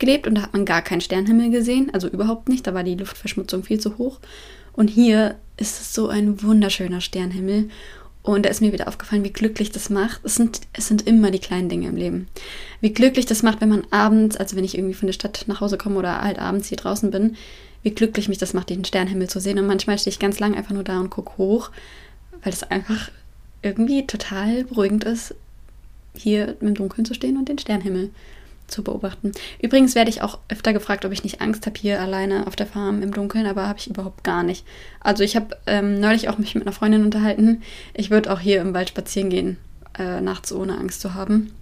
gelebt 0.00 0.26
und 0.26 0.34
da 0.34 0.42
hat 0.42 0.52
man 0.52 0.64
gar 0.64 0.82
keinen 0.82 1.00
Sternhimmel 1.00 1.50
gesehen. 1.50 1.90
Also 1.92 2.08
überhaupt 2.08 2.48
nicht. 2.48 2.66
Da 2.66 2.74
war 2.74 2.82
die 2.82 2.96
Luftverschmutzung 2.96 3.62
viel 3.62 3.78
zu 3.78 3.98
hoch. 3.98 4.18
Und 4.72 4.88
hier 4.88 5.36
ist 5.56 5.80
es 5.80 5.94
so 5.94 6.08
ein 6.08 6.42
wunderschöner 6.42 7.00
Sternhimmel. 7.00 7.68
Und 8.24 8.46
da 8.46 8.50
ist 8.50 8.62
mir 8.62 8.72
wieder 8.72 8.88
aufgefallen, 8.88 9.22
wie 9.22 9.32
glücklich 9.32 9.70
das 9.70 9.90
macht. 9.90 10.22
Es 10.24 10.34
sind, 10.34 10.62
es 10.72 10.88
sind 10.88 11.06
immer 11.06 11.30
die 11.30 11.38
kleinen 11.38 11.68
Dinge 11.68 11.88
im 11.88 11.96
Leben. 11.96 12.26
Wie 12.80 12.92
glücklich 12.92 13.26
das 13.26 13.42
macht, 13.42 13.60
wenn 13.60 13.68
man 13.68 13.86
abends, 13.90 14.36
also 14.36 14.56
wenn 14.56 14.64
ich 14.64 14.76
irgendwie 14.76 14.94
von 14.94 15.06
der 15.06 15.12
Stadt 15.12 15.44
nach 15.46 15.60
Hause 15.60 15.76
komme 15.76 15.98
oder 15.98 16.22
halt 16.22 16.38
abends 16.38 16.68
hier 16.68 16.78
draußen 16.78 17.10
bin, 17.10 17.36
wie 17.84 17.92
glücklich 17.92 18.28
mich 18.28 18.38
das 18.38 18.54
macht, 18.54 18.70
den 18.70 18.84
Sternhimmel 18.84 19.28
zu 19.28 19.38
sehen. 19.38 19.58
Und 19.58 19.66
manchmal 19.66 19.98
stehe 19.98 20.10
ich 20.10 20.18
ganz 20.18 20.40
lang 20.40 20.56
einfach 20.56 20.74
nur 20.74 20.82
da 20.82 20.98
und 20.98 21.10
gucke 21.10 21.38
hoch, 21.38 21.70
weil 22.42 22.50
das 22.50 22.64
einfach 22.64 23.10
irgendwie 23.62 24.06
total 24.06 24.64
beruhigend 24.64 25.04
ist, 25.04 25.34
hier 26.16 26.56
im 26.60 26.74
Dunkeln 26.74 27.04
zu 27.04 27.14
stehen 27.14 27.36
und 27.36 27.48
den 27.48 27.58
Sternhimmel 27.58 28.10
zu 28.66 28.82
beobachten. 28.82 29.32
Übrigens 29.60 29.94
werde 29.94 30.10
ich 30.10 30.22
auch 30.22 30.38
öfter 30.48 30.72
gefragt, 30.72 31.04
ob 31.04 31.12
ich 31.12 31.22
nicht 31.22 31.42
Angst 31.42 31.66
habe 31.66 31.78
hier 31.78 32.00
alleine 32.00 32.46
auf 32.46 32.56
der 32.56 32.66
Farm 32.66 33.02
im 33.02 33.12
Dunkeln, 33.12 33.46
aber 33.46 33.68
habe 33.68 33.78
ich 33.78 33.90
überhaupt 33.90 34.24
gar 34.24 34.42
nicht. 34.42 34.64
Also 35.00 35.22
ich 35.22 35.36
habe 35.36 35.56
ähm, 35.66 36.00
neulich 36.00 36.28
auch 36.28 36.38
mich 36.38 36.54
mit 36.54 36.64
einer 36.64 36.72
Freundin 36.72 37.04
unterhalten. 37.04 37.62
Ich 37.92 38.10
würde 38.10 38.32
auch 38.32 38.40
hier 38.40 38.62
im 38.62 38.72
Wald 38.72 38.88
spazieren 38.88 39.28
gehen, 39.28 39.58
äh, 39.98 40.20
nachts 40.22 40.52
ohne 40.52 40.78
Angst 40.78 41.02
zu 41.02 41.12
haben. 41.14 41.52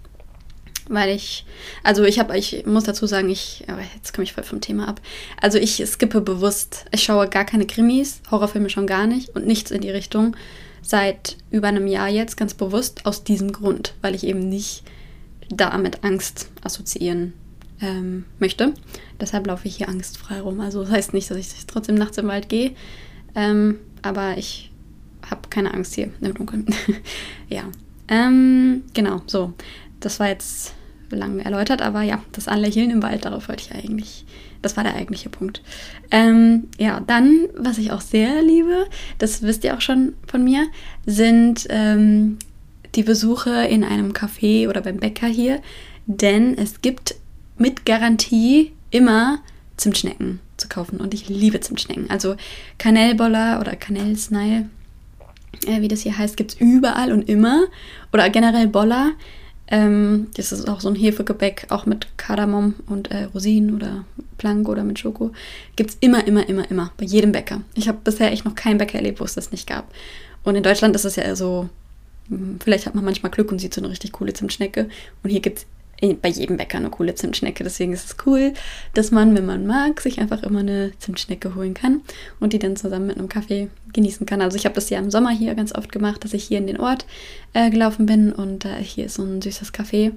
Weil 0.89 1.15
ich, 1.15 1.45
also 1.81 2.03
ich 2.03 2.19
habe, 2.19 2.37
ich 2.37 2.65
muss 2.65 2.83
dazu 2.83 3.07
sagen, 3.07 3.29
ich, 3.29 3.63
aber 3.67 3.81
jetzt 3.95 4.13
komme 4.13 4.23
ich 4.23 4.33
voll 4.33 4.43
vom 4.43 4.61
Thema 4.61 4.87
ab. 4.87 5.01
Also 5.41 5.57
ich 5.57 5.83
skippe 5.85 6.21
bewusst. 6.21 6.85
Ich 6.91 7.03
schaue 7.03 7.29
gar 7.29 7.45
keine 7.45 7.65
Krimis, 7.65 8.21
Horrorfilme 8.29 8.69
schon 8.69 8.87
gar 8.87 9.07
nicht 9.07 9.29
und 9.29 9.45
nichts 9.45 9.71
in 9.71 9.81
die 9.81 9.89
Richtung. 9.89 10.35
Seit 10.81 11.37
über 11.51 11.69
einem 11.69 11.87
Jahr 11.87 12.09
jetzt 12.09 12.35
ganz 12.35 12.53
bewusst 12.53 13.05
aus 13.05 13.23
diesem 13.23 13.53
Grund, 13.53 13.93
weil 14.01 14.15
ich 14.15 14.25
eben 14.25 14.49
nicht 14.49 14.83
damit 15.49 16.03
Angst 16.03 16.49
assoziieren 16.61 17.33
ähm, 17.81 18.25
möchte. 18.39 18.73
Deshalb 19.19 19.47
laufe 19.47 19.67
ich 19.67 19.77
hier 19.77 19.89
angstfrei 19.89 20.41
rum. 20.41 20.59
Also 20.59 20.81
das 20.81 20.91
heißt 20.91 21.13
nicht, 21.13 21.29
dass 21.29 21.37
ich 21.37 21.65
trotzdem 21.67 21.95
nachts 21.95 22.17
im 22.17 22.27
Wald 22.27 22.49
gehe, 22.49 22.71
ähm, 23.35 23.79
aber 24.01 24.37
ich 24.37 24.71
habe 25.29 25.49
keine 25.49 25.73
Angst 25.73 25.95
hier 25.95 26.09
im 26.21 26.33
Dunkeln. 26.33 26.65
ja, 27.49 27.63
ähm, 28.07 28.83
genau, 28.93 29.21
so. 29.27 29.53
Das 30.03 30.19
war 30.19 30.27
jetzt 30.27 30.73
lange 31.09 31.45
erläutert, 31.45 31.81
aber 31.81 32.01
ja, 32.01 32.21
das 32.31 32.47
Anlächeln 32.47 32.89
im 32.89 33.03
Wald, 33.03 33.25
darauf 33.25 33.47
wollte 33.47 33.63
ich 33.63 33.75
eigentlich, 33.75 34.25
das 34.61 34.75
war 34.75 34.83
der 34.83 34.95
eigentliche 34.95 35.29
Punkt. 35.29 35.61
Ähm, 36.11 36.67
ja, 36.77 36.99
dann, 36.99 37.47
was 37.55 37.77
ich 37.77 37.91
auch 37.91 38.01
sehr 38.01 38.41
liebe, 38.41 38.87
das 39.17 39.43
wisst 39.43 39.63
ihr 39.63 39.75
auch 39.75 39.81
schon 39.81 40.13
von 40.27 40.43
mir, 40.43 40.67
sind 41.05 41.67
ähm, 41.69 42.37
die 42.95 43.03
Besuche 43.03 43.65
in 43.67 43.83
einem 43.83 44.11
Café 44.11 44.67
oder 44.67 44.81
beim 44.81 44.97
Bäcker 44.97 45.27
hier, 45.27 45.61
denn 46.05 46.57
es 46.57 46.81
gibt 46.81 47.15
mit 47.57 47.85
Garantie 47.85 48.73
immer 48.91 49.39
Zimtschnecken 49.77 50.39
zu 50.57 50.67
kaufen 50.67 50.99
und 50.99 51.13
ich 51.13 51.29
liebe 51.29 51.59
Zimtschnecken. 51.59 52.09
Also 52.09 52.35
Kanellboller 52.77 53.59
oder 53.59 53.75
Kanellsnile, 53.75 54.69
äh, 55.65 55.81
wie 55.81 55.87
das 55.87 56.01
hier 56.01 56.17
heißt, 56.17 56.37
gibt 56.37 56.53
es 56.53 56.59
überall 56.59 57.11
und 57.11 57.27
immer. 57.27 57.65
Oder 58.11 58.29
generell 58.29 58.67
Boller. 58.67 59.11
Ähm, 59.73 60.27
das 60.35 60.51
ist 60.51 60.69
auch 60.69 60.81
so 60.81 60.87
ein 60.87 60.95
Hefegebäck, 60.95 61.65
auch 61.69 61.87
mit 61.87 62.07
Kardamom 62.17 62.75
und 62.85 63.09
äh, 63.09 63.23
Rosinen 63.23 63.75
oder 63.75 64.05
Plank 64.37 64.69
oder 64.69 64.83
mit 64.83 64.99
Schoko. 64.99 65.31
Gibt 65.75 65.89
es 65.89 65.97
immer, 65.99 66.27
immer, 66.27 66.47
immer, 66.47 66.69
immer. 66.69 66.91
Bei 66.95 67.05
jedem 67.05 67.31
Bäcker. 67.31 67.61
Ich 67.73 67.87
habe 67.87 67.97
bisher 68.03 68.31
echt 68.31 68.45
noch 68.45 68.53
keinen 68.53 68.77
Bäcker 68.77 68.99
erlebt, 68.99 69.19
wo 69.19 69.23
es 69.23 69.33
das 69.33 69.51
nicht 69.51 69.67
gab. 69.67 69.91
Und 70.43 70.55
in 70.55 70.61
Deutschland 70.61 70.95
ist 70.95 71.05
es 71.05 71.15
ja 71.15 71.35
so 71.35 71.69
Vielleicht 72.63 72.85
hat 72.85 72.95
man 72.95 73.03
manchmal 73.03 73.31
Glück 73.31 73.51
und 73.51 73.59
sieht 73.59 73.73
so 73.73 73.81
eine 73.81 73.89
richtig 73.89 74.13
coole 74.13 74.33
Zimtschnecke. 74.33 74.89
Und 75.23 75.29
hier 75.29 75.41
gibt 75.41 75.59
es 75.59 75.65
bei 76.21 76.29
jedem 76.29 76.57
Bäcker 76.57 76.77
eine 76.77 76.89
coole 76.89 77.15
Zimtschnecke. 77.15 77.63
Deswegen 77.63 77.93
ist 77.93 78.05
es 78.05 78.17
cool, 78.25 78.53
dass 78.93 79.11
man, 79.11 79.35
wenn 79.35 79.45
man 79.45 79.65
mag, 79.65 80.01
sich 80.01 80.19
einfach 80.19 80.43
immer 80.43 80.59
eine 80.59 80.91
Zimtschnecke 80.99 81.55
holen 81.55 81.73
kann 81.73 82.01
und 82.39 82.53
die 82.53 82.59
dann 82.59 82.75
zusammen 82.75 83.07
mit 83.07 83.17
einem 83.17 83.29
Kaffee 83.29 83.69
genießen 83.93 84.25
kann. 84.25 84.41
Also 84.41 84.57
ich 84.57 84.65
habe 84.65 84.75
das 84.75 84.89
ja 84.89 84.99
im 84.99 85.11
Sommer 85.11 85.29
hier 85.29 85.55
ganz 85.55 85.73
oft 85.73 85.91
gemacht, 85.91 86.23
dass 86.23 86.33
ich 86.33 86.43
hier 86.43 86.57
in 86.57 86.67
den 86.67 86.79
Ort 86.79 87.05
äh, 87.53 87.69
gelaufen 87.69 88.05
bin 88.05 88.33
und 88.33 88.65
äh, 88.65 88.83
hier 88.83 89.05
ist 89.05 89.15
so 89.15 89.23
ein 89.23 89.41
süßes 89.41 89.73
Café. 89.73 90.11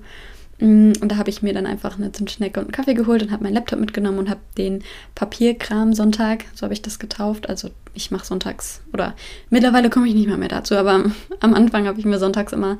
Mm, 0.58 0.92
und 1.00 1.12
da 1.12 1.16
habe 1.16 1.30
ich 1.30 1.42
mir 1.42 1.52
dann 1.52 1.66
einfach 1.66 1.98
eine 1.98 2.12
Zimtschnecke 2.12 2.58
und 2.60 2.66
einen 2.66 2.72
Kaffee 2.72 2.94
geholt 2.94 3.22
und 3.22 3.30
habe 3.30 3.44
meinen 3.44 3.54
Laptop 3.54 3.78
mitgenommen 3.78 4.18
und 4.18 4.30
habe 4.30 4.40
den 4.56 4.82
Papierkram 5.14 5.92
Sonntag, 5.92 6.44
so 6.54 6.62
habe 6.62 6.74
ich 6.74 6.82
das 6.82 6.98
getauft. 6.98 7.48
Also 7.48 7.70
ich 7.94 8.10
mache 8.10 8.26
sonntags 8.26 8.82
oder 8.92 9.14
mittlerweile 9.50 9.90
komme 9.90 10.08
ich 10.08 10.14
nicht 10.14 10.26
mehr, 10.26 10.38
mehr 10.38 10.48
dazu, 10.48 10.74
aber 10.76 10.92
am, 10.92 11.14
am 11.40 11.54
Anfang 11.54 11.86
habe 11.86 12.00
ich 12.00 12.06
mir 12.06 12.18
sonntags 12.18 12.52
immer 12.52 12.78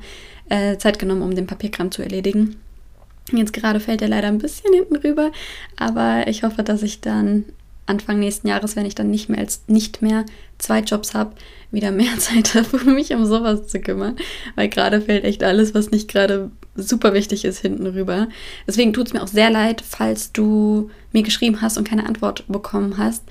äh, 0.49 0.77
Zeit 0.77 0.99
genommen, 0.99 1.21
um 1.21 1.35
den 1.35 1.47
Papierkram 1.47 1.91
zu 1.91 2.01
erledigen. 2.01 2.57
Jetzt 3.31 3.53
gerade 3.53 3.79
fällt 3.79 4.01
er 4.01 4.07
leider 4.07 4.27
ein 4.27 4.37
bisschen 4.37 4.73
hinten 4.73 4.95
rüber, 4.95 5.31
aber 5.75 6.27
ich 6.27 6.43
hoffe, 6.43 6.63
dass 6.63 6.81
ich 6.83 7.01
dann 7.01 7.45
Anfang 7.85 8.19
nächsten 8.19 8.47
Jahres, 8.47 8.75
wenn 8.75 8.85
ich 8.85 8.95
dann 8.95 9.09
nicht 9.09 9.29
mehr 9.29 9.39
als 9.39 9.63
nicht 9.67 10.01
mehr 10.01 10.25
zwei 10.57 10.79
Jobs 10.79 11.13
habe, 11.13 11.33
wieder 11.71 11.91
mehr 11.91 12.11
Zeit 12.19 12.53
habe, 12.53 12.77
um 12.77 12.93
mich 12.93 13.13
um 13.13 13.25
sowas 13.25 13.67
zu 13.67 13.79
kümmern. 13.79 14.17
Weil 14.55 14.69
gerade 14.69 15.01
fällt 15.01 15.23
echt 15.23 15.43
alles, 15.43 15.73
was 15.73 15.91
nicht 15.91 16.09
gerade 16.09 16.51
super 16.75 17.13
wichtig 17.13 17.45
ist, 17.45 17.59
hinten 17.59 17.87
rüber. 17.87 18.27
Deswegen 18.67 18.93
tut 18.93 19.07
es 19.07 19.13
mir 19.13 19.23
auch 19.23 19.27
sehr 19.27 19.49
leid, 19.49 19.81
falls 19.81 20.31
du 20.31 20.89
mir 21.11 21.23
geschrieben 21.23 21.61
hast 21.61 21.77
und 21.77 21.87
keine 21.87 22.05
Antwort 22.05 22.43
bekommen 22.47 22.97
hast. 22.97 23.23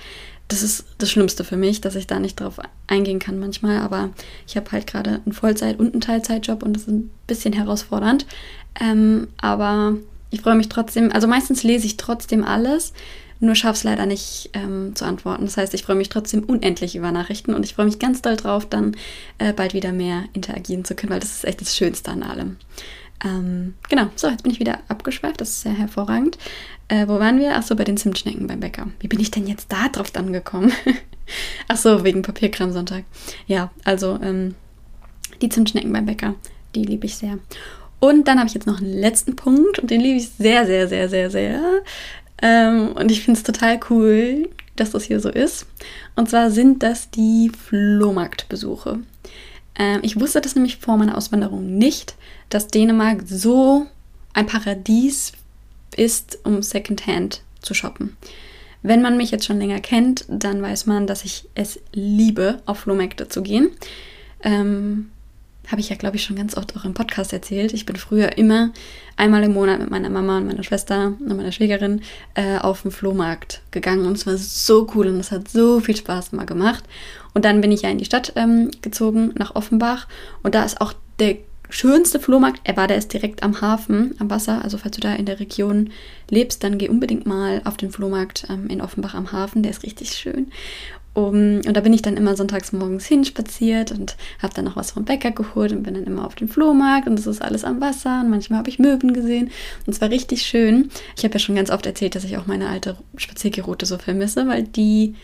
Das 0.48 0.62
ist 0.62 0.84
das 0.98 1.10
Schlimmste 1.10 1.42
für 1.44 1.56
mich, 1.56 1.80
dass 1.80 1.96
ich 1.96 2.06
da 2.06 2.18
nicht 2.18 2.40
drauf 2.40 2.58
eingehen 2.86 3.18
kann 3.18 3.38
manchmal. 3.38 3.78
Aber 3.78 4.10
ich 4.46 4.56
habe 4.56 4.70
halt 4.72 4.86
gerade 4.86 5.20
einen 5.24 5.32
Vollzeit- 5.32 5.78
und 5.78 5.92
einen 5.92 6.00
Teilzeitjob 6.00 6.62
und 6.62 6.74
das 6.74 6.82
ist 6.82 6.88
ein 6.88 7.10
bisschen 7.26 7.52
herausfordernd. 7.52 8.26
Ähm, 8.80 9.28
aber 9.38 9.96
ich 10.30 10.42
freue 10.42 10.54
mich 10.54 10.68
trotzdem. 10.68 11.10
Also 11.12 11.26
meistens 11.26 11.62
lese 11.62 11.86
ich 11.86 11.96
trotzdem 11.96 12.44
alles 12.44 12.92
nur 13.40 13.54
schaffe 13.54 13.74
es 13.74 13.84
leider 13.84 14.06
nicht 14.06 14.50
ähm, 14.54 14.94
zu 14.94 15.04
antworten. 15.04 15.44
Das 15.44 15.56
heißt, 15.56 15.74
ich 15.74 15.82
freue 15.82 15.96
mich 15.96 16.08
trotzdem 16.08 16.44
unendlich 16.44 16.96
über 16.96 17.12
Nachrichten 17.12 17.54
und 17.54 17.64
ich 17.64 17.74
freue 17.74 17.86
mich 17.86 17.98
ganz 17.98 18.22
doll 18.22 18.36
drauf, 18.36 18.66
dann 18.66 18.96
äh, 19.38 19.52
bald 19.52 19.74
wieder 19.74 19.92
mehr 19.92 20.24
interagieren 20.32 20.84
zu 20.84 20.94
können, 20.94 21.12
weil 21.12 21.20
das 21.20 21.32
ist 21.32 21.44
echt 21.44 21.60
das 21.60 21.76
Schönste 21.76 22.10
an 22.10 22.22
allem. 22.22 22.56
Ähm, 23.24 23.74
genau, 23.88 24.08
so, 24.14 24.28
jetzt 24.28 24.42
bin 24.42 24.52
ich 24.52 24.60
wieder 24.60 24.80
abgeschweift, 24.88 25.40
das 25.40 25.50
ist 25.50 25.62
sehr 25.62 25.72
hervorragend. 25.72 26.38
Äh, 26.88 27.08
wo 27.08 27.18
waren 27.18 27.38
wir? 27.40 27.56
Achso, 27.56 27.74
bei 27.74 27.84
den 27.84 27.96
Zimtschnecken 27.96 28.46
beim 28.46 28.60
Bäcker. 28.60 28.88
Wie 29.00 29.08
bin 29.08 29.20
ich 29.20 29.30
denn 29.30 29.46
jetzt 29.46 29.72
da 29.72 29.88
drauf 29.88 30.12
gekommen? 30.12 30.72
Achso, 31.68 32.04
wegen 32.04 32.22
Papierkramsonntag. 32.22 33.04
Ja, 33.46 33.70
also 33.84 34.18
ähm, 34.22 34.54
die 35.40 35.48
Zimtschnecken 35.48 35.92
beim 35.92 36.06
Bäcker, 36.06 36.34
die 36.74 36.84
liebe 36.84 37.06
ich 37.06 37.16
sehr. 37.16 37.38
Und 37.98 38.28
dann 38.28 38.38
habe 38.38 38.48
ich 38.48 38.54
jetzt 38.54 38.66
noch 38.66 38.80
einen 38.80 38.92
letzten 38.92 39.36
Punkt 39.36 39.78
und 39.78 39.90
den 39.90 40.00
liebe 40.00 40.18
ich 40.18 40.28
sehr, 40.28 40.66
sehr, 40.66 40.86
sehr, 40.86 41.08
sehr, 41.08 41.30
sehr. 41.30 41.62
Ähm, 42.42 42.92
und 42.92 43.10
ich 43.10 43.22
finde 43.22 43.38
es 43.38 43.44
total 43.44 43.80
cool, 43.90 44.48
dass 44.76 44.90
das 44.90 45.04
hier 45.04 45.20
so 45.20 45.30
ist. 45.30 45.66
Und 46.14 46.28
zwar 46.28 46.50
sind 46.50 46.82
das 46.82 47.10
die 47.10 47.50
Flohmarktbesuche. 47.50 49.00
Ähm, 49.78 50.00
ich 50.02 50.20
wusste 50.20 50.40
das 50.40 50.54
nämlich 50.54 50.76
vor 50.76 50.96
meiner 50.96 51.16
Auswanderung 51.16 51.78
nicht, 51.78 52.16
dass 52.48 52.68
Dänemark 52.68 53.22
so 53.26 53.86
ein 54.32 54.46
Paradies 54.46 55.32
ist, 55.96 56.38
um 56.44 56.62
Secondhand 56.62 57.42
zu 57.62 57.74
shoppen. 57.74 58.16
Wenn 58.82 59.02
man 59.02 59.16
mich 59.16 59.30
jetzt 59.30 59.46
schon 59.46 59.58
länger 59.58 59.80
kennt, 59.80 60.24
dann 60.28 60.62
weiß 60.62 60.86
man, 60.86 61.06
dass 61.06 61.24
ich 61.24 61.48
es 61.54 61.80
liebe, 61.92 62.62
auf 62.66 62.80
Flohmärkte 62.80 63.28
zu 63.28 63.42
gehen. 63.42 63.70
Ähm, 64.42 65.10
habe 65.68 65.80
ich 65.80 65.88
ja, 65.88 65.96
glaube 65.96 66.16
ich, 66.16 66.22
schon 66.22 66.36
ganz 66.36 66.56
oft 66.56 66.76
auch 66.76 66.84
im 66.84 66.94
Podcast 66.94 67.32
erzählt. 67.32 67.72
Ich 67.72 67.86
bin 67.86 67.96
früher 67.96 68.38
immer 68.38 68.70
einmal 69.16 69.42
im 69.42 69.54
Monat 69.54 69.80
mit 69.80 69.90
meiner 69.90 70.10
Mama 70.10 70.38
und 70.38 70.46
meiner 70.46 70.62
Schwester 70.62 71.14
und 71.18 71.36
meiner 71.36 71.50
Schwägerin 71.50 72.02
äh, 72.34 72.58
auf 72.58 72.82
den 72.82 72.92
Flohmarkt 72.92 73.62
gegangen 73.72 74.06
und 74.06 74.12
es 74.12 74.26
war 74.26 74.36
so 74.36 74.86
cool 74.94 75.08
und 75.08 75.18
es 75.18 75.32
hat 75.32 75.48
so 75.48 75.80
viel 75.80 75.96
Spaß 75.96 76.32
immer 76.32 76.46
gemacht. 76.46 76.84
Und 77.34 77.44
dann 77.44 77.60
bin 77.60 77.72
ich 77.72 77.82
ja 77.82 77.90
in 77.90 77.98
die 77.98 78.04
Stadt 78.04 78.32
ähm, 78.36 78.70
gezogen, 78.82 79.32
nach 79.36 79.56
Offenbach 79.56 80.06
und 80.42 80.54
da 80.54 80.64
ist 80.64 80.80
auch 80.80 80.92
der 81.18 81.38
schönste 81.68 82.20
Flohmarkt 82.20 82.68
ever, 82.68 82.86
der 82.86 82.96
ist 82.96 83.12
direkt 83.12 83.42
am 83.42 83.60
Hafen, 83.60 84.14
am 84.18 84.30
Wasser. 84.30 84.62
Also 84.62 84.78
falls 84.78 84.96
du 84.96 85.00
da 85.00 85.14
in 85.14 85.26
der 85.26 85.40
Region 85.40 85.90
lebst, 86.30 86.64
dann 86.64 86.78
geh 86.78 86.88
unbedingt 86.88 87.26
mal 87.26 87.62
auf 87.64 87.76
den 87.76 87.90
Flohmarkt 87.90 88.46
ähm, 88.48 88.68
in 88.68 88.80
Offenbach 88.80 89.14
am 89.14 89.32
Hafen, 89.32 89.62
der 89.62 89.70
ist 89.70 89.82
richtig 89.82 90.12
schön. 90.12 90.48
Um, 91.16 91.62
und 91.66 91.72
da 91.72 91.80
bin 91.80 91.94
ich 91.94 92.02
dann 92.02 92.18
immer 92.18 92.36
sonntags 92.36 92.74
morgens 92.74 93.06
hinspaziert 93.06 93.90
und 93.90 94.16
habe 94.42 94.52
dann 94.52 94.66
noch 94.66 94.76
was 94.76 94.90
vom 94.90 95.06
Bäcker 95.06 95.30
geholt 95.30 95.72
und 95.72 95.82
bin 95.82 95.94
dann 95.94 96.04
immer 96.04 96.26
auf 96.26 96.34
den 96.34 96.46
Flohmarkt 96.46 97.08
und 97.08 97.18
es 97.18 97.26
ist 97.26 97.40
alles 97.40 97.64
am 97.64 97.80
Wasser 97.80 98.20
und 98.20 98.28
manchmal 98.28 98.58
habe 98.58 98.68
ich 98.68 98.78
Möwen 98.78 99.14
gesehen 99.14 99.50
und 99.86 99.94
es 99.94 100.02
war 100.02 100.10
richtig 100.10 100.42
schön. 100.42 100.90
Ich 101.16 101.24
habe 101.24 101.32
ja 101.32 101.40
schon 101.40 101.54
ganz 101.54 101.70
oft 101.70 101.86
erzählt, 101.86 102.16
dass 102.16 102.24
ich 102.24 102.36
auch 102.36 102.46
meine 102.46 102.68
alte 102.68 102.98
Spaziergeroute 103.16 103.86
so 103.86 103.96
vermisse, 103.96 104.46
weil 104.46 104.64
die 104.64 105.14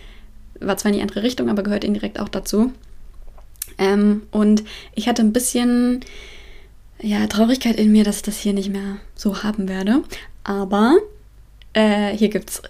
war 0.60 0.78
zwar 0.78 0.92
in 0.92 0.96
die 0.96 1.02
andere 1.02 1.22
Richtung, 1.22 1.50
aber 1.50 1.62
gehört 1.62 1.84
indirekt 1.84 2.18
auch 2.18 2.30
dazu. 2.30 2.72
Ähm, 3.78 4.22
und 4.30 4.64
ich 4.94 5.08
hatte 5.08 5.22
ein 5.22 5.32
bisschen 5.32 6.04
ja, 7.00 7.26
Traurigkeit 7.26 7.76
in 7.76 7.92
mir, 7.92 8.04
dass 8.04 8.16
ich 8.16 8.22
das 8.22 8.38
hier 8.38 8.52
nicht 8.52 8.70
mehr 8.70 8.98
so 9.14 9.42
haben 9.42 9.68
werde. 9.68 10.02
Aber 10.44 10.96
äh, 11.72 12.16
hier 12.16 12.28
gibt 12.28 12.50
es 12.50 12.62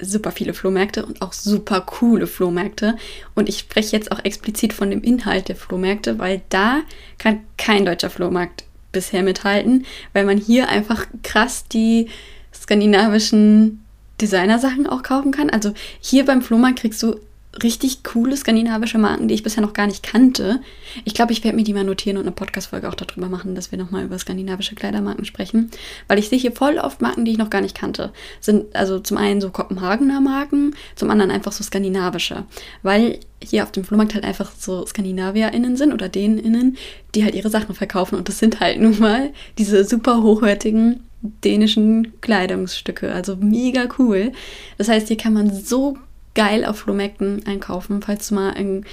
super 0.00 0.32
viele 0.32 0.54
Flohmärkte 0.54 1.04
und 1.04 1.22
auch 1.22 1.32
super 1.32 1.80
coole 1.80 2.26
Flohmärkte. 2.26 2.96
Und 3.34 3.48
ich 3.48 3.58
spreche 3.58 3.96
jetzt 3.96 4.12
auch 4.12 4.24
explizit 4.24 4.72
von 4.72 4.90
dem 4.90 5.02
Inhalt 5.02 5.48
der 5.48 5.56
Flohmärkte, 5.56 6.18
weil 6.18 6.42
da 6.48 6.80
kann 7.18 7.40
kein 7.56 7.84
deutscher 7.84 8.10
Flohmarkt 8.10 8.64
bisher 8.90 9.22
mithalten, 9.22 9.86
weil 10.12 10.24
man 10.24 10.38
hier 10.38 10.68
einfach 10.68 11.06
krass 11.22 11.66
die 11.68 12.08
skandinavischen 12.54 13.84
Designersachen 14.20 14.86
auch 14.86 15.02
kaufen 15.02 15.32
kann. 15.32 15.50
Also 15.50 15.72
hier 16.00 16.24
beim 16.24 16.42
Flohmarkt 16.42 16.80
kriegst 16.80 17.02
du 17.02 17.16
richtig 17.62 18.02
coole 18.02 18.36
skandinavische 18.36 18.98
Marken, 18.98 19.28
die 19.28 19.34
ich 19.34 19.42
bisher 19.42 19.62
noch 19.62 19.74
gar 19.74 19.86
nicht 19.86 20.02
kannte. 20.02 20.60
Ich 21.04 21.12
glaube, 21.12 21.32
ich 21.32 21.44
werde 21.44 21.56
mir 21.56 21.64
die 21.64 21.74
mal 21.74 21.84
notieren 21.84 22.16
und 22.16 22.22
eine 22.22 22.32
Podcast-Folge 22.32 22.88
auch 22.88 22.94
darüber 22.94 23.28
machen, 23.28 23.54
dass 23.54 23.70
wir 23.70 23.78
nochmal 23.78 24.04
über 24.04 24.18
skandinavische 24.18 24.74
Kleidermarken 24.74 25.24
sprechen. 25.24 25.70
Weil 26.08 26.18
ich 26.18 26.28
sehe 26.28 26.38
hier 26.38 26.52
voll 26.52 26.78
oft 26.78 27.02
Marken, 27.02 27.24
die 27.24 27.32
ich 27.32 27.38
noch 27.38 27.50
gar 27.50 27.60
nicht 27.60 27.76
kannte. 27.76 28.12
Sind 28.40 28.74
also 28.74 29.00
zum 29.00 29.18
einen 29.18 29.40
so 29.40 29.50
Kopenhagener 29.50 30.20
Marken, 30.20 30.74
zum 30.96 31.10
anderen 31.10 31.30
einfach 31.30 31.52
so 31.52 31.62
skandinavische. 31.62 32.44
Weil 32.82 33.20
hier 33.44 33.64
auf 33.64 33.72
dem 33.72 33.84
Flohmarkt 33.84 34.14
halt 34.14 34.24
einfach 34.24 34.52
so 34.56 34.86
SkandinavierInnen 34.86 35.76
sind 35.76 35.92
oder 35.92 36.08
DänInnen, 36.08 36.78
die 37.14 37.24
halt 37.24 37.34
ihre 37.34 37.50
Sachen 37.50 37.74
verkaufen. 37.74 38.16
Und 38.16 38.28
das 38.28 38.38
sind 38.38 38.60
halt 38.60 38.80
nun 38.80 38.98
mal 38.98 39.32
diese 39.58 39.84
super 39.84 40.22
hochwertigen 40.22 41.00
dänischen 41.20 42.20
Kleidungsstücke. 42.20 43.12
Also 43.12 43.36
mega 43.36 43.88
cool. 43.98 44.32
Das 44.78 44.88
heißt, 44.88 45.08
hier 45.08 45.16
kann 45.18 45.34
man 45.34 45.52
so 45.52 45.98
geil 46.34 46.64
auf 46.64 46.78
Flohmärkten 46.78 47.46
einkaufen, 47.46 48.02
falls 48.02 48.28
du 48.28 48.34
mal 48.34 48.50
in, 48.50 48.84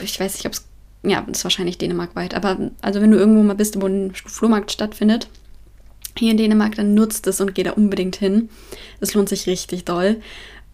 ich 0.00 0.18
weiß 0.18 0.34
nicht, 0.34 0.46
ob 0.46 0.52
es, 0.52 0.66
ja, 1.02 1.22
das 1.26 1.38
ist 1.38 1.44
wahrscheinlich 1.44 1.78
Dänemark 1.78 2.14
weit, 2.14 2.34
aber 2.34 2.70
also 2.80 3.00
wenn 3.00 3.10
du 3.10 3.18
irgendwo 3.18 3.42
mal 3.42 3.54
bist, 3.54 3.80
wo 3.80 3.86
ein 3.86 4.12
Flohmarkt 4.14 4.72
stattfindet, 4.72 5.28
hier 6.16 6.30
in 6.30 6.36
Dänemark, 6.36 6.74
dann 6.74 6.94
nutzt 6.94 7.26
es 7.26 7.40
und 7.40 7.54
geh 7.54 7.62
da 7.62 7.72
unbedingt 7.72 8.16
hin. 8.16 8.50
Das 9.00 9.14
lohnt 9.14 9.28
sich 9.28 9.46
richtig 9.46 9.84
doll. 9.84 10.20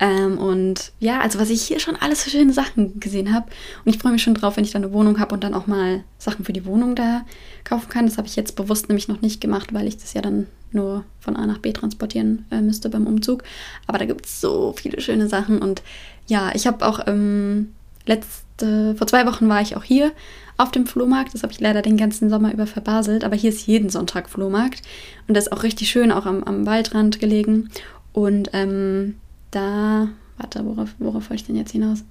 Ähm, 0.01 0.39
und 0.39 0.93
ja, 1.01 1.21
also 1.21 1.39
was 1.41 1.51
ich 1.51 1.63
hier 1.63 1.81
schon 1.81 1.97
alles 1.97 2.23
für 2.23 2.31
schöne 2.31 2.53
Sachen 2.53 3.01
gesehen 3.01 3.33
habe. 3.33 3.47
Und 3.85 3.95
ich 3.95 4.01
freue 4.01 4.13
mich 4.13 4.23
schon 4.23 4.35
drauf, 4.35 4.57
wenn 4.57 4.65
ich 4.65 4.71
dann 4.71 4.85
eine 4.85 4.93
Wohnung 4.93 5.19
habe 5.19 5.35
und 5.35 5.43
dann 5.43 5.55
auch 5.55 5.67
mal 5.67 6.05
Sachen 6.19 6.45
für 6.45 6.53
die 6.53 6.65
Wohnung 6.65 6.95
da 6.95 7.23
kaufen 7.65 7.89
kann. 7.89 8.07
Das 8.07 8.17
habe 8.17 8.29
ich 8.29 8.37
jetzt 8.37 8.55
bewusst 8.55 8.89
nämlich 8.89 9.09
noch 9.09 9.21
nicht 9.21 9.41
gemacht, 9.41 9.75
weil 9.75 9.89
ich 9.89 9.97
das 9.97 10.15
ja 10.15 10.23
dann 10.23 10.47
nur 10.71 11.05
von 11.19 11.37
A 11.37 11.47
nach 11.47 11.59
B 11.59 11.73
transportieren 11.73 12.45
äh, 12.51 12.61
müsste 12.61 12.91
beim 12.91 13.07
Umzug. 13.07 13.43
Aber 13.87 13.99
da 13.99 14.05
gibt 14.05 14.27
es 14.27 14.41
so 14.41 14.75
viele 14.77 15.01
schöne 15.01 15.29
Sachen. 15.29 15.61
Und 15.61 15.83
ja, 16.29 16.53
ich 16.55 16.67
habe 16.67 16.87
auch 16.87 17.01
ähm, 17.07 17.75
letzte, 18.07 18.95
vor 18.97 19.07
zwei 19.07 19.27
Wochen 19.27 19.49
war 19.49 19.63
ich 19.63 19.77
auch 19.77 19.85
hier 19.85 20.13
auf 20.59 20.71
dem 20.71 20.87
Flohmarkt. 20.87 21.35
Das 21.35 21.43
habe 21.43 21.53
ich 21.53 21.61
leider 21.61 21.83
den 21.83 21.97
ganzen 21.97 22.31
Sommer 22.31 22.53
über 22.53 22.67
verbaselt. 22.67 23.25
Aber 23.25 23.35
hier 23.35 23.51
ist 23.51 23.67
jeden 23.67 23.91
Sonntag 23.91 24.29
Flohmarkt. 24.31 24.83
Und 25.27 25.37
das 25.37 25.47
ist 25.47 25.53
auch 25.53 25.65
richtig 25.65 25.91
schön, 25.91 26.13
auch 26.13 26.27
am, 26.27 26.45
am 26.45 26.67
Waldrand 26.67 27.19
gelegen. 27.19 27.71
Und 28.13 28.51
ähm, 28.53 29.17
da, 29.51 30.09
warte, 30.37 30.65
worauf, 30.65 30.91
worauf 30.99 31.31
wollte 31.31 31.43
ich 31.43 31.47
denn 31.47 31.57
jetzt 31.57 31.73
hinaus? 31.73 32.05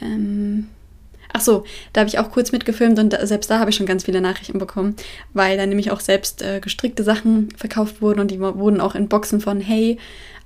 Ähm, 0.00 0.68
ach 1.32 1.40
so, 1.40 1.64
da 1.92 2.00
habe 2.00 2.08
ich 2.08 2.18
auch 2.18 2.30
kurz 2.30 2.52
mitgefilmt 2.52 2.98
und 2.98 3.12
da, 3.12 3.26
selbst 3.26 3.50
da 3.50 3.58
habe 3.58 3.70
ich 3.70 3.76
schon 3.76 3.86
ganz 3.86 4.04
viele 4.04 4.20
Nachrichten 4.20 4.58
bekommen, 4.58 4.96
weil 5.32 5.56
da 5.56 5.66
nämlich 5.66 5.90
auch 5.90 6.00
selbst 6.00 6.42
äh, 6.42 6.60
gestrickte 6.60 7.04
Sachen 7.04 7.50
verkauft 7.56 8.02
wurden 8.02 8.20
und 8.20 8.30
die 8.30 8.40
wurden 8.40 8.80
auch 8.80 8.94
in 8.94 9.08
Boxen 9.08 9.40
von 9.40 9.60
Hey 9.60 9.98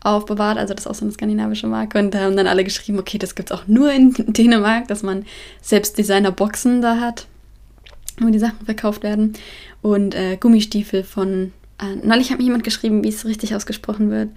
aufbewahrt, 0.04 0.58
also 0.58 0.74
das 0.74 0.84
ist 0.84 0.90
auch 0.90 0.94
so 0.94 1.04
eine 1.04 1.12
skandinavische 1.12 1.66
Marke. 1.66 1.98
Und 1.98 2.12
da 2.12 2.20
haben 2.20 2.36
dann 2.36 2.46
alle 2.46 2.62
geschrieben, 2.62 2.98
okay, 2.98 3.18
das 3.18 3.34
gibt 3.34 3.50
es 3.50 3.56
auch 3.56 3.66
nur 3.66 3.90
in 3.90 4.12
Dänemark, 4.18 4.86
dass 4.86 5.02
man 5.02 5.24
selbst 5.62 5.98
Designer-Boxen 5.98 6.82
da 6.82 7.00
hat, 7.00 7.26
wo 8.20 8.28
die 8.28 8.38
Sachen 8.38 8.64
verkauft 8.66 9.02
werden. 9.02 9.32
Und 9.82 10.14
äh, 10.14 10.36
Gummistiefel 10.36 11.04
von, 11.04 11.52
äh, 11.80 11.96
neulich 12.06 12.30
hat 12.30 12.38
mir 12.38 12.44
jemand 12.44 12.64
geschrieben, 12.64 13.02
wie 13.02 13.08
es 13.08 13.24
richtig 13.24 13.54
ausgesprochen 13.54 14.10
wird, 14.10 14.28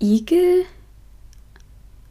Igel? 0.00 0.64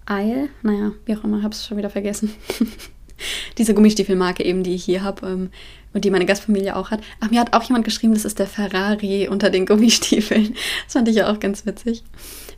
Eil? 0.06 0.50
Naja, 0.64 0.94
wie 1.06 1.16
auch 1.16 1.24
immer, 1.24 1.44
hab's 1.44 1.66
schon 1.66 1.78
wieder 1.78 1.90
vergessen. 1.90 2.34
Diese 3.58 3.74
Gummistiefelmarke 3.74 4.44
eben, 4.44 4.64
die 4.64 4.76
ich 4.76 4.84
hier 4.84 5.04
habe 5.04 5.28
ähm, 5.28 5.50
und 5.94 6.06
die 6.06 6.12
meine 6.12 6.26
Gastfamilie 6.26 6.76
auch 6.76 6.92
hat. 6.92 7.02
Ach, 7.20 7.32
mir 7.32 7.40
hat 7.40 7.54
auch 7.54 7.64
jemand 7.64 7.86
geschrieben, 7.86 8.14
das 8.14 8.26
ist 8.26 8.40
der 8.40 8.48
Ferrari 8.48 9.28
unter 9.28 9.50
den 9.50 9.66
Gummistiefeln. 9.66 10.56
Das 10.86 10.94
fand 10.94 11.08
ich 11.08 11.16
ja 11.16 11.32
auch 11.32 11.40
ganz 11.40 11.66
witzig. 11.66 12.04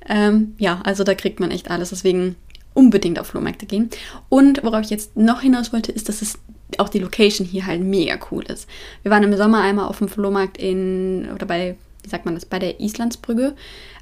Ähm, 0.08 0.56
ja, 0.58 0.82
also 0.84 1.04
da 1.04 1.16
kriegt 1.16 1.40
man 1.40 1.52
echt 1.52 1.72
alles. 1.72 1.90
Deswegen 1.90 2.36
unbedingt 2.74 3.20
auf 3.20 3.28
Flohmärkte 3.28 3.66
gehen. 3.66 3.90
Und 4.30 4.64
worauf 4.64 4.82
ich 4.82 4.90
jetzt 4.90 5.18
noch 5.18 5.42
hinaus 5.42 5.74
wollte, 5.74 5.92
ist, 5.92 6.10
dass 6.10 6.22
es 6.22 6.38
auch 6.78 6.90
die 6.90 7.00
Location 7.00 7.48
hier 7.48 7.66
halt 7.66 7.82
mega 7.82 8.20
cool 8.32 8.44
ist. 8.44 8.68
Wir 9.02 9.12
waren 9.12 9.24
im 9.24 9.36
Sommer 9.36 9.62
einmal 9.62 9.88
auf 9.88 9.98
dem 9.98 10.08
Flohmarkt 10.08 10.58
in, 10.58 11.30
oder 11.34 11.46
bei, 11.46 11.76
wie 12.04 12.10
sagt 12.10 12.26
man 12.26 12.36
das, 12.36 12.46
bei 12.46 12.60
der 12.60 12.80
Islandsbrücke. 12.80 13.56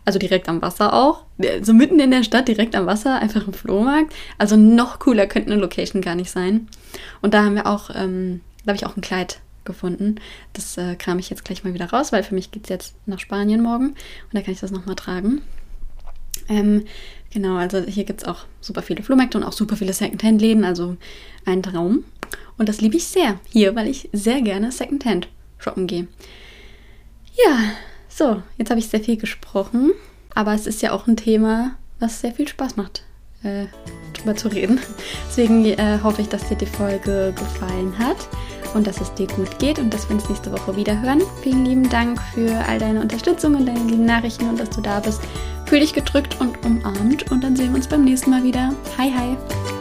Also 0.05 0.19
direkt 0.19 0.47
am 0.47 0.61
Wasser 0.61 0.93
auch. 0.93 1.23
So 1.61 1.73
mitten 1.73 1.99
in 1.99 2.11
der 2.11 2.23
Stadt, 2.23 2.47
direkt 2.47 2.75
am 2.75 2.85
Wasser, 2.85 3.19
einfach 3.19 3.45
ein 3.45 3.53
Flohmarkt. 3.53 4.13
Also 4.37 4.55
noch 4.55 4.99
cooler 4.99 5.27
könnte 5.27 5.51
eine 5.51 5.59
Location 5.59 6.01
gar 6.01 6.15
nicht 6.15 6.31
sein. 6.31 6.67
Und 7.21 7.33
da 7.33 7.43
haben 7.43 7.55
wir 7.55 7.67
auch, 7.67 7.89
ähm, 7.93 8.41
da 8.63 8.69
habe 8.69 8.77
ich 8.77 8.85
auch 8.85 8.95
ein 8.95 9.01
Kleid 9.01 9.39
gefunden. 9.65 10.15
Das 10.53 10.77
äh, 10.77 10.95
kram 10.95 11.19
ich 11.19 11.29
jetzt 11.29 11.43
gleich 11.43 11.63
mal 11.63 11.73
wieder 11.73 11.89
raus, 11.89 12.11
weil 12.11 12.23
für 12.23 12.35
mich 12.35 12.51
geht 12.51 12.63
es 12.63 12.69
jetzt 12.69 12.95
nach 13.05 13.19
Spanien 13.19 13.61
morgen. 13.61 13.89
Und 13.89 14.33
da 14.33 14.41
kann 14.41 14.53
ich 14.53 14.61
das 14.61 14.71
nochmal 14.71 14.95
tragen. 14.95 15.41
Ähm, 16.47 16.85
genau, 17.33 17.57
also 17.57 17.79
hier 17.81 18.05
gibt 18.05 18.21
es 18.21 18.27
auch 18.27 18.45
super 18.61 18.81
viele 18.81 19.03
Flohmärkte 19.03 19.37
und 19.37 19.43
auch 19.43 19.51
super 19.51 19.75
viele 19.75 19.93
Secondhand-Läden. 19.93 20.63
Also 20.63 20.95
ein 21.45 21.61
Traum. 21.61 22.05
Und 22.57 22.69
das 22.69 22.81
liebe 22.81 22.95
ich 22.95 23.05
sehr 23.05 23.39
hier, 23.49 23.75
weil 23.75 23.87
ich 23.87 24.09
sehr 24.13 24.41
gerne 24.41 24.71
Secondhand 24.71 25.27
shoppen 25.59 25.87
gehe. 25.87 26.07
Ja, 27.45 27.59
so, 28.09 28.41
jetzt 28.57 28.69
habe 28.69 28.79
ich 28.79 28.87
sehr 28.87 28.99
viel 28.99 29.17
gesprochen, 29.17 29.91
aber 30.33 30.53
es 30.53 30.65
ist 30.65 30.81
ja 30.81 30.91
auch 30.91 31.07
ein 31.07 31.17
Thema, 31.17 31.75
was 31.99 32.21
sehr 32.21 32.31
viel 32.31 32.47
Spaß 32.47 32.77
macht, 32.77 33.03
äh, 33.43 33.65
drüber 34.13 34.35
zu 34.35 34.47
reden. 34.47 34.79
Deswegen 35.27 35.65
äh, 35.65 35.99
hoffe 36.03 36.21
ich, 36.21 36.29
dass 36.29 36.49
dir 36.49 36.57
die 36.57 36.65
Folge 36.65 37.33
gefallen 37.37 37.97
hat 37.99 38.17
und 38.73 38.87
dass 38.87 39.01
es 39.01 39.13
dir 39.13 39.27
gut 39.27 39.59
geht 39.59 39.77
und 39.77 39.93
dass 39.93 40.09
wir 40.09 40.15
uns 40.15 40.27
nächste 40.29 40.51
Woche 40.51 40.75
wieder 40.75 40.99
hören. 40.99 41.21
Vielen 41.43 41.65
lieben 41.65 41.89
Dank 41.89 42.19
für 42.33 42.51
all 42.67 42.79
deine 42.79 43.01
Unterstützung 43.01 43.55
und 43.55 43.67
deine 43.67 43.83
lieben 43.83 44.05
Nachrichten 44.05 44.49
und 44.49 44.59
dass 44.59 44.71
du 44.71 44.81
da 44.81 44.99
bist. 44.99 45.21
Fühl 45.67 45.81
dich 45.81 45.93
gedrückt 45.93 46.39
und 46.39 46.65
umarmt 46.65 47.31
und 47.31 47.43
dann 47.43 47.55
sehen 47.55 47.69
wir 47.69 47.75
uns 47.75 47.87
beim 47.87 48.03
nächsten 48.03 48.31
Mal 48.31 48.43
wieder. 48.43 48.73
Hi, 48.97 49.11
hi! 49.15 49.76